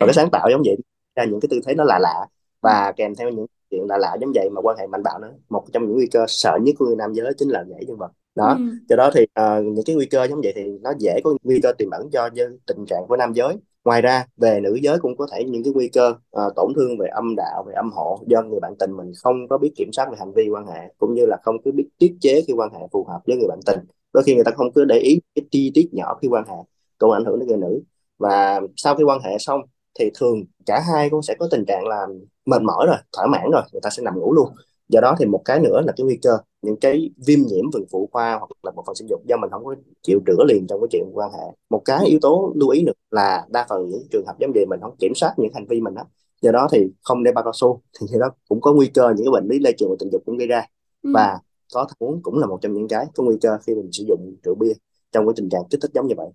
Và 0.00 0.06
cái 0.06 0.14
sáng 0.14 0.30
tạo 0.30 0.48
giống 0.50 0.62
vậy 0.64 0.76
ra 1.16 1.24
những 1.24 1.40
cái 1.40 1.48
tư 1.50 1.60
thế 1.66 1.74
nó 1.74 1.84
lạ 1.84 1.98
lạ 1.98 2.26
và 2.60 2.92
kèm 2.96 3.14
theo 3.14 3.30
những 3.30 3.46
chuyện 3.70 3.86
lạ 3.88 3.98
lạ 3.98 4.16
giống 4.20 4.32
vậy 4.34 4.50
mà 4.50 4.60
quan 4.60 4.76
hệ 4.78 4.86
mạnh 4.86 5.02
bạo 5.02 5.18
nữa. 5.18 5.32
Một 5.48 5.64
trong 5.72 5.86
những 5.86 5.94
nguy 5.94 6.06
cơ 6.06 6.24
sợ 6.28 6.58
nhất 6.62 6.74
của 6.78 6.86
người 6.86 6.96
nam 6.96 7.12
giới 7.12 7.32
chính 7.38 7.48
là 7.48 7.64
gãy 7.68 7.84
dương 7.86 7.98
vật 7.98 8.10
đó 8.34 8.56
ừ. 8.58 8.64
do 8.88 8.96
đó 8.96 9.10
thì 9.14 9.22
uh, 9.22 9.64
những 9.64 9.84
cái 9.86 9.96
nguy 9.96 10.06
cơ 10.06 10.24
giống 10.24 10.40
vậy 10.40 10.52
thì 10.56 10.62
nó 10.82 10.92
dễ 10.98 11.20
có 11.24 11.36
nguy 11.42 11.60
cơ 11.62 11.72
tiềm 11.78 11.90
ẩn 11.90 12.10
cho 12.10 12.28
tình 12.66 12.84
trạng 12.86 13.04
của 13.08 13.16
nam 13.16 13.32
giới. 13.32 13.56
Ngoài 13.84 14.02
ra 14.02 14.26
về 14.36 14.60
nữ 14.60 14.78
giới 14.82 14.98
cũng 14.98 15.16
có 15.16 15.26
thể 15.32 15.44
những 15.44 15.64
cái 15.64 15.72
nguy 15.72 15.88
cơ 15.88 16.08
uh, 16.10 16.54
tổn 16.56 16.72
thương 16.76 16.98
về 16.98 17.08
âm 17.08 17.36
đạo 17.36 17.64
về 17.66 17.74
âm 17.74 17.90
hộ 17.92 18.18
do 18.26 18.42
người 18.42 18.60
bạn 18.60 18.74
tình 18.78 18.96
mình 18.96 19.12
không 19.22 19.48
có 19.48 19.58
biết 19.58 19.72
kiểm 19.76 19.92
soát 19.92 20.08
về 20.10 20.16
hành 20.18 20.32
vi 20.32 20.48
quan 20.48 20.66
hệ 20.66 20.80
cũng 20.98 21.14
như 21.14 21.26
là 21.26 21.36
không 21.42 21.56
có 21.64 21.70
biết 21.70 21.88
tiết 21.98 22.16
chế 22.20 22.42
khi 22.46 22.52
quan 22.52 22.72
hệ 22.72 22.80
phù 22.92 23.04
hợp 23.04 23.20
với 23.26 23.36
người 23.36 23.48
bạn 23.48 23.60
tình. 23.66 23.78
Đôi 24.12 24.24
khi 24.24 24.34
người 24.34 24.44
ta 24.44 24.50
không 24.56 24.72
cứ 24.72 24.84
để 24.84 24.98
ý 24.98 25.20
cái 25.34 25.44
chi 25.50 25.70
tiết 25.74 25.88
nhỏ 25.92 26.18
khi 26.22 26.28
quan 26.28 26.44
hệ 26.48 26.56
cũng 26.98 27.10
ảnh 27.10 27.24
hưởng 27.24 27.38
đến 27.38 27.48
người 27.48 27.58
nữ. 27.58 27.82
Và 28.18 28.60
sau 28.76 28.96
khi 28.96 29.04
quan 29.04 29.20
hệ 29.20 29.38
xong 29.38 29.60
thì 29.98 30.10
thường 30.14 30.44
cả 30.66 30.80
hai 30.80 31.10
cũng 31.10 31.22
sẽ 31.22 31.34
có 31.38 31.48
tình 31.50 31.64
trạng 31.64 31.86
là 31.86 32.06
mệt 32.46 32.62
mỏi 32.62 32.86
rồi 32.86 32.96
thỏa 33.16 33.26
mãn 33.26 33.50
rồi 33.52 33.62
người 33.72 33.80
ta 33.82 33.90
sẽ 33.90 34.02
nằm 34.02 34.18
ngủ 34.18 34.32
luôn 34.32 34.48
do 34.88 35.00
đó 35.00 35.14
thì 35.18 35.26
một 35.26 35.42
cái 35.44 35.60
nữa 35.60 35.80
là 35.86 35.92
cái 35.96 36.04
nguy 36.04 36.18
cơ 36.22 36.38
những 36.62 36.76
cái 36.80 37.10
viêm 37.26 37.38
nhiễm 37.40 37.70
vườn 37.72 37.84
phụ 37.90 38.08
khoa 38.12 38.36
hoặc 38.38 38.50
là 38.62 38.70
một 38.70 38.82
phần 38.86 38.94
sinh 38.94 39.08
dục 39.10 39.20
do 39.26 39.36
mình 39.36 39.50
không 39.50 39.64
có 39.64 39.74
chịu 40.02 40.20
rửa 40.26 40.44
liền 40.48 40.66
trong 40.68 40.80
cái 40.80 40.88
chuyện 40.92 41.04
quan 41.14 41.32
hệ 41.32 41.44
một 41.70 41.82
cái 41.84 42.06
yếu 42.06 42.18
tố 42.22 42.52
lưu 42.56 42.68
ý 42.68 42.82
nữa 42.84 42.92
là 43.10 43.46
đa 43.50 43.66
phần 43.68 43.88
những 43.88 44.02
trường 44.12 44.26
hợp 44.26 44.34
giống 44.40 44.52
vậy 44.54 44.66
mình 44.70 44.80
không 44.82 44.96
kiểm 44.98 45.12
soát 45.14 45.34
những 45.36 45.52
hành 45.54 45.66
vi 45.68 45.80
mình 45.80 45.94
đó 45.94 46.02
do 46.42 46.50
đó 46.52 46.68
thì 46.72 46.86
không 47.02 47.22
đeo 47.24 47.34
bao 47.34 47.44
cao 47.44 47.52
su 47.54 47.82
thì 48.12 48.18
đó 48.20 48.30
cũng 48.48 48.60
có 48.60 48.72
nguy 48.72 48.86
cơ 48.94 49.08
những 49.16 49.26
cái 49.26 49.32
bệnh 49.32 49.48
lý 49.50 49.58
lây 49.58 49.72
truyền 49.78 49.90
tình 49.98 50.08
dục 50.12 50.22
cũng 50.26 50.36
gây 50.38 50.46
ra 50.48 50.66
ừ. 51.02 51.10
và 51.12 51.38
có 51.74 51.84
thức 51.84 51.98
uống 51.98 52.22
cũng 52.22 52.38
là 52.38 52.46
một 52.46 52.58
trong 52.62 52.72
những 52.74 52.88
cái 52.88 53.06
có 53.14 53.24
nguy 53.24 53.36
cơ 53.40 53.58
khi 53.66 53.74
mình 53.74 53.88
sử 53.92 54.04
dụng 54.08 54.36
rượu 54.44 54.54
bia 54.54 54.72
trong 55.12 55.26
cái 55.26 55.32
tình 55.36 55.48
trạng 55.48 55.62
kích 55.70 55.80
thích 55.82 55.90
giống 55.94 56.06
như 56.06 56.14
vậy 56.16 56.28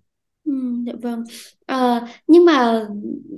Ừ, 0.44 0.52
dạ 0.86 0.92
vâng. 1.02 1.24
Ờ, 1.66 2.00
nhưng 2.26 2.44
mà 2.44 2.86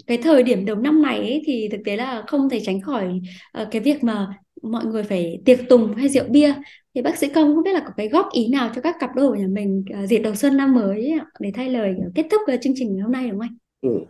cái 0.06 0.18
thời 0.22 0.42
điểm 0.42 0.64
đầu 0.64 0.76
năm 0.76 1.02
này 1.02 1.18
ấy, 1.18 1.42
thì 1.46 1.68
thực 1.72 1.78
tế 1.84 1.96
là 1.96 2.24
không 2.26 2.48
thể 2.50 2.60
tránh 2.64 2.80
khỏi 2.80 3.20
ờ, 3.52 3.68
cái 3.70 3.82
việc 3.82 4.04
mà 4.04 4.28
mọi 4.62 4.84
người 4.84 5.02
phải 5.02 5.42
tiệc 5.44 5.58
tùng 5.68 5.94
hay 5.94 6.08
rượu 6.08 6.24
bia 6.28 6.54
thì 6.94 7.02
bác 7.02 7.18
sĩ 7.18 7.28
công 7.28 7.54
không 7.54 7.64
biết 7.64 7.72
là 7.72 7.82
có 7.86 7.92
cái 7.96 8.08
góp 8.08 8.26
ý 8.32 8.48
nào 8.48 8.70
cho 8.74 8.80
các 8.80 8.96
cặp 9.00 9.10
đôi 9.14 9.28
của 9.28 9.34
nhà 9.34 9.46
mình 9.46 9.84
uh, 10.02 10.08
dịp 10.08 10.18
đầu 10.18 10.34
xuân 10.34 10.56
năm 10.56 10.74
mới 10.74 11.12
để 11.40 11.50
thay 11.54 11.68
lời 11.68 11.94
kết 12.14 12.26
thúc 12.30 12.42
uh, 12.54 12.60
chương 12.62 12.72
trình 12.76 12.92
ngày 12.92 13.02
hôm 13.02 13.12
nay 13.12 13.30
đúng 13.30 13.40
không 13.40 13.48
anh? 13.48 13.56
Ừ. 13.92 14.04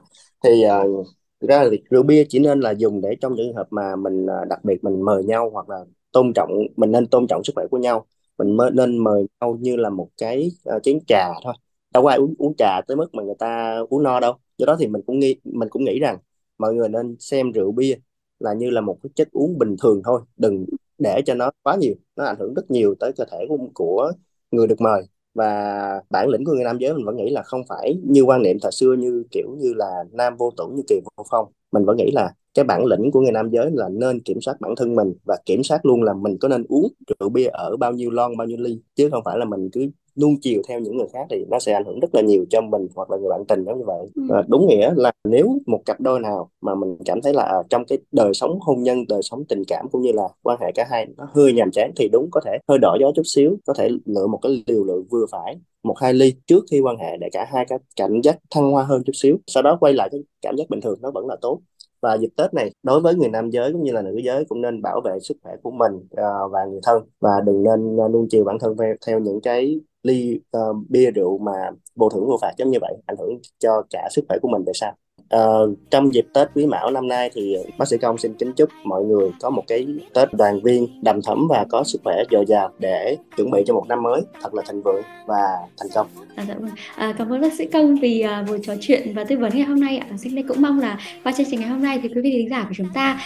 Thì 0.45 0.65
uh, 0.91 1.07
ra 1.41 1.62
là 1.62 1.71
rượu 1.91 2.03
bia 2.03 2.25
chỉ 2.29 2.38
nên 2.38 2.61
là 2.61 2.71
dùng 2.71 3.01
để 3.01 3.17
trong 3.21 3.35
những 3.35 3.47
trường 3.47 3.57
hợp 3.57 3.67
mà 3.71 3.97
mình 3.97 4.25
uh, 4.25 4.49
đặc 4.49 4.65
biệt 4.65 4.85
mình 4.85 5.03
mời 5.03 5.25
nhau 5.25 5.51
hoặc 5.53 5.69
là 5.69 5.79
tôn 6.12 6.33
trọng 6.35 6.51
mình 6.77 6.93
nên 6.93 7.07
tôn 7.07 7.27
trọng 7.27 7.45
sức 7.45 7.53
khỏe 7.55 7.67
của 7.71 7.79
nhau 7.79 8.07
mình 8.38 8.57
mới 8.57 8.71
nên 8.71 8.99
mời 8.99 9.27
nhau 9.41 9.59
như 9.61 9.77
là 9.77 9.91
một 9.91 10.09
cái 10.17 10.51
uh, 10.77 10.83
chén 10.83 10.99
trà 11.07 11.29
thôi 11.45 11.55
đâu 11.95 12.03
có 12.03 12.09
ai 12.09 12.19
uống 12.19 12.35
uống 12.38 12.57
trà 12.57 12.81
tới 12.87 12.97
mức 12.97 13.15
mà 13.15 13.23
người 13.23 13.35
ta 13.38 13.79
uống 13.91 14.03
no 14.03 14.21
đâu 14.21 14.35
do 14.59 14.67
đó 14.67 14.77
thì 14.81 14.87
mình 14.87 15.03
cũng 15.07 15.19
nghĩ 15.19 15.37
mình 15.45 15.69
cũng 15.69 15.85
nghĩ 15.85 15.99
rằng 15.99 16.19
mọi 16.59 16.75
người 16.75 16.88
nên 16.88 17.17
xem 17.19 17.53
rượu 17.53 17.73
bia 17.73 17.95
là 18.43 18.55
như 18.55 18.71
là 18.71 18.81
một 18.81 18.99
cái 19.03 19.11
chất 19.15 19.29
uống 19.33 19.59
bình 19.59 19.77
thường 19.83 20.03
thôi 20.05 20.21
đừng 20.37 20.67
để 20.99 21.23
cho 21.27 21.35
nó 21.35 21.51
quá 21.63 21.77
nhiều 21.77 21.95
nó 22.17 22.25
ảnh 22.25 22.37
hưởng 22.39 22.55
rất 22.55 22.71
nhiều 22.71 22.95
tới 23.01 23.13
cơ 23.17 23.25
thể 23.31 23.47
của, 23.49 23.59
của 23.75 24.13
người 24.51 24.67
được 24.67 24.81
mời. 24.81 25.03
Và 25.35 26.03
bản 26.11 26.29
lĩnh 26.29 26.45
của 26.45 26.53
người 26.53 26.65
nam 26.65 26.79
giới 26.79 26.95
mình 26.95 27.05
vẫn 27.05 27.17
nghĩ 27.17 27.31
là 27.31 27.43
không 27.43 27.63
phải 27.69 28.01
như 28.05 28.23
quan 28.23 28.43
niệm 28.43 28.57
thời 28.63 28.73
xưa 28.73 28.95
như 28.99 29.25
kiểu 29.31 29.57
như 29.59 29.75
là 29.75 30.05
nam 30.13 30.37
vô 30.37 30.51
tử 30.57 30.65
như 30.73 30.83
kỳ 30.89 31.01
vô 31.17 31.25
phong. 31.31 31.53
Mình 31.73 31.85
vẫn 31.85 31.97
nghĩ 31.97 32.11
là 32.11 32.35
cái 32.55 32.65
bản 32.65 32.85
lĩnh 32.85 33.11
của 33.11 33.21
người 33.21 33.33
nam 33.33 33.51
giới 33.51 33.71
là 33.75 33.89
nên 33.89 34.21
kiểm 34.21 34.41
soát 34.41 34.61
bản 34.61 34.75
thân 34.77 34.95
mình 34.95 35.15
và 35.25 35.37
kiểm 35.47 35.63
soát 35.63 35.87
luôn 35.87 36.03
là 36.03 36.15
mình 36.15 36.39
có 36.41 36.49
nên 36.49 36.65
uống 36.69 36.93
rượu 37.07 37.29
bia 37.29 37.47
ở 37.47 37.77
bao 37.77 37.93
nhiêu 37.93 38.11
lon 38.11 38.37
bao 38.37 38.47
nhiêu 38.47 38.59
ly 38.61 38.81
chứ 38.95 39.09
không 39.11 39.25
phải 39.25 39.39
là 39.39 39.45
mình 39.45 39.69
cứ 39.73 39.87
nuông 40.20 40.40
chiều 40.40 40.62
theo 40.68 40.81
những 40.81 40.96
người 40.96 41.07
khác 41.12 41.27
thì 41.31 41.44
nó 41.51 41.59
sẽ 41.59 41.72
ảnh 41.72 41.85
hưởng 41.85 42.01
rất 42.01 42.14
là 42.14 42.20
nhiều 42.20 42.44
cho 42.51 42.61
mình 42.61 42.88
hoặc 42.94 43.11
là 43.11 43.16
người 43.16 43.31
bạn 43.31 43.44
tình 43.48 43.64
giống 43.64 43.79
như 43.79 43.85
vậy 43.87 44.07
ừ. 44.14 44.22
à, 44.31 44.42
đúng 44.48 44.66
nghĩa 44.66 44.90
là 44.96 45.12
nếu 45.29 45.59
một 45.66 45.83
cặp 45.87 46.01
đôi 46.01 46.20
nào 46.20 46.51
mà 46.61 46.75
mình 46.75 46.96
cảm 47.05 47.20
thấy 47.22 47.35
là 47.35 47.42
à, 47.42 47.57
trong 47.70 47.85
cái 47.85 47.98
đời 48.12 48.35
sống 48.35 48.59
hôn 48.61 48.83
nhân 48.83 49.05
đời 49.09 49.22
sống 49.22 49.44
tình 49.48 49.62
cảm 49.68 49.87
cũng 49.92 50.03
như 50.03 50.12
là 50.12 50.29
quan 50.42 50.59
hệ 50.61 50.72
cả 50.75 50.87
hai 50.90 51.07
nó 51.16 51.27
hơi 51.35 51.53
nhàm 51.53 51.70
chán 51.72 51.92
thì 51.96 52.09
đúng 52.12 52.29
có 52.33 52.40
thể 52.44 52.59
hơi 52.68 52.79
đỏ 52.79 52.96
gió 53.01 53.12
chút 53.16 53.22
xíu 53.25 53.57
có 53.66 53.75
thể 53.79 53.88
lựa 54.05 54.27
một 54.27 54.38
cái 54.42 54.64
liều 54.66 54.85
lượng 54.85 55.05
vừa 55.11 55.27
phải 55.31 55.57
một 55.83 55.94
hai 56.01 56.14
ly 56.14 56.35
trước 56.46 56.64
khi 56.70 56.81
quan 56.81 56.96
hệ 56.98 57.16
để 57.20 57.29
cả 57.33 57.46
hai 57.53 57.64
cái 57.68 57.79
cảm 57.96 58.20
giác 58.20 58.38
thăng 58.51 58.70
hoa 58.70 58.85
hơn 58.85 59.03
chút 59.07 59.12
xíu 59.14 59.37
sau 59.46 59.62
đó 59.62 59.77
quay 59.81 59.92
lại 59.92 60.09
cái 60.12 60.20
cảm 60.42 60.57
giác 60.57 60.70
bình 60.70 60.81
thường 60.81 60.98
nó 61.03 61.11
vẫn 61.11 61.27
là 61.27 61.37
tốt 61.40 61.61
và 62.03 62.15
dịp 62.15 62.29
Tết 62.37 62.55
này 62.55 62.73
đối 62.83 63.01
với 63.01 63.15
người 63.15 63.29
nam 63.29 63.51
giới 63.51 63.73
cũng 63.73 63.83
như 63.83 63.93
là 63.93 64.03
nữ 64.03 64.17
giới 64.25 64.45
cũng 64.45 64.61
nên 64.62 64.83
bảo 64.83 65.01
vệ 65.05 65.19
sức 65.21 65.37
khỏe 65.43 65.53
của 65.62 65.71
mình 65.71 65.93
uh, 65.95 66.53
và 66.53 66.65
người 66.65 66.81
thân. 66.83 67.03
Và 67.21 67.31
đừng 67.47 67.62
nên 67.62 67.97
à, 68.01 68.09
nuông 68.09 68.27
chiều 68.31 68.45
bản 68.45 68.59
thân 68.61 68.77
theo, 68.79 68.95
theo 69.07 69.19
những 69.19 69.41
cái 69.41 69.81
ly 70.03 70.41
uh, 70.57 70.77
bia 70.88 71.11
rượu 71.11 71.38
mà 71.38 71.53
vô 71.95 72.09
thưởng 72.09 72.27
vô 72.27 72.38
phạt 72.43 72.53
giống 72.59 72.71
như 72.71 72.79
vậy 72.81 72.95
ảnh 73.07 73.17
hưởng 73.19 73.41
cho 73.59 73.83
cả 73.91 74.09
sức 74.12 74.25
khỏe 74.29 74.38
của 74.43 74.49
mình 74.49 74.62
về 74.67 74.73
sau 74.75 74.97
uh, 75.37 75.79
trong 75.90 76.14
dịp 76.14 76.27
Tết 76.35 76.49
Quý 76.55 76.66
Mão 76.66 76.90
năm 76.90 77.09
nay 77.09 77.31
thì 77.35 77.57
bác 77.79 77.88
sĩ 77.88 77.97
Công 77.99 78.18
xin 78.18 78.35
kính 78.35 78.53
chúc 78.53 78.68
mọi 78.85 79.05
người 79.05 79.31
có 79.40 79.51
một 79.51 79.62
cái 79.68 79.87
Tết 80.14 80.35
đoàn 80.35 80.61
viên 80.64 81.03
đầm 81.03 81.23
thẫm 81.23 81.47
và 81.49 81.66
có 81.71 81.85
sức 81.85 82.01
khỏe 82.05 82.23
dồi 82.31 82.45
dào 82.49 82.71
để 82.79 83.16
chuẩn 83.37 83.51
bị 83.51 83.62
cho 83.66 83.75
một 83.75 83.85
năm 83.88 84.03
mới 84.03 84.23
thật 84.42 84.55
là 84.55 84.62
thành 84.66 84.83
vượng 84.83 85.03
và 85.27 85.49
thành 85.79 85.88
công. 85.95 86.07
À, 86.37 86.45
dạ 86.49 86.55
vâng. 86.61 86.71
à, 86.97 87.14
cảm 87.18 87.33
ơn 87.33 87.40
bác 87.40 87.53
sĩ 87.53 87.66
Công 87.66 87.97
vì 87.97 88.25
uh, 88.40 88.49
buổi 88.49 88.59
trò 88.62 88.75
chuyện 88.81 89.12
và 89.14 89.25
tư 89.25 89.38
vấn 89.38 89.53
ngày 89.55 89.64
hôm 89.64 89.81
nay 89.81 89.99
ạ. 89.99 90.07
Sinh 90.18 90.37
Lê 90.37 90.42
cũng 90.49 90.62
mong 90.62 90.81
là 90.81 90.99
qua 91.25 91.33
chương 91.33 91.47
trình 91.51 91.61
ngày 91.61 91.68
hôm 91.68 91.83
nay 91.83 92.01
thì 92.03 92.09
quý 92.09 92.21
vị 92.23 92.47
khán 92.51 92.51
giả 92.51 92.66
của 92.68 92.75
chúng 92.77 92.88
ta 92.95 93.21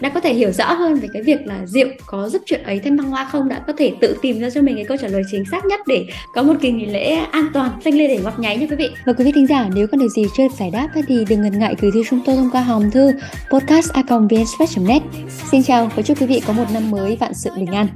đã 0.00 0.08
có 0.08 0.20
thể 0.20 0.34
hiểu 0.34 0.50
rõ 0.50 0.72
hơn 0.72 0.94
về 0.94 1.08
cái 1.12 1.22
việc 1.22 1.46
là 1.46 1.66
rượu 1.66 1.88
có 2.06 2.28
giúp 2.28 2.42
chuyện 2.46 2.62
ấy 2.62 2.78
thêm 2.78 2.96
băng 2.96 3.10
hoa 3.10 3.28
không 3.32 3.48
đã 3.48 3.64
có 3.66 3.72
thể 3.76 3.92
tự 4.00 4.16
tìm 4.22 4.40
ra 4.40 4.50
cho 4.50 4.62
mình 4.62 4.76
cái 4.76 4.84
câu 4.84 4.96
trả 4.96 5.08
lời 5.08 5.22
chính 5.30 5.44
xác 5.50 5.64
nhất 5.64 5.80
để 5.86 6.06
có 6.34 6.42
một 6.42 6.54
kỳ 6.60 6.70
nghỉ 6.70 6.86
lễ 6.86 7.14
an 7.14 7.46
toàn 7.54 7.70
xanh 7.84 7.94
lê 7.94 8.08
để 8.08 8.18
ngọc 8.24 8.38
nháy 8.38 8.56
nha 8.56 8.66
quý 8.70 8.76
vị 8.76 8.90
và 9.06 9.12
quý 9.12 9.24
vị 9.24 9.32
thính 9.32 9.46
giả 9.46 9.68
nếu 9.74 9.86
có 9.86 9.98
điều 9.98 10.08
gì 10.08 10.22
chưa 10.36 10.42
được 10.42 10.54
giải 10.58 10.70
đáp 10.70 10.88
thì 11.08 11.24
đừng 11.28 11.42
ngần 11.42 11.51
ngần 11.52 11.60
ngại 11.60 11.74
gửi 11.80 11.90
thư 11.94 12.02
chúng 12.10 12.20
tôi 12.24 12.36
thông 12.36 12.50
qua 12.50 12.62
hòm 12.62 12.90
thư 12.90 13.12
podcast.vnsfest.net. 13.50 15.02
Xin 15.50 15.62
chào 15.62 15.90
và 15.96 16.02
chúc 16.02 16.20
quý 16.20 16.26
vị 16.26 16.42
có 16.46 16.52
một 16.52 16.64
năm 16.72 16.90
mới 16.90 17.16
vạn 17.16 17.34
sự 17.34 17.50
bình 17.56 17.66
an. 17.66 17.88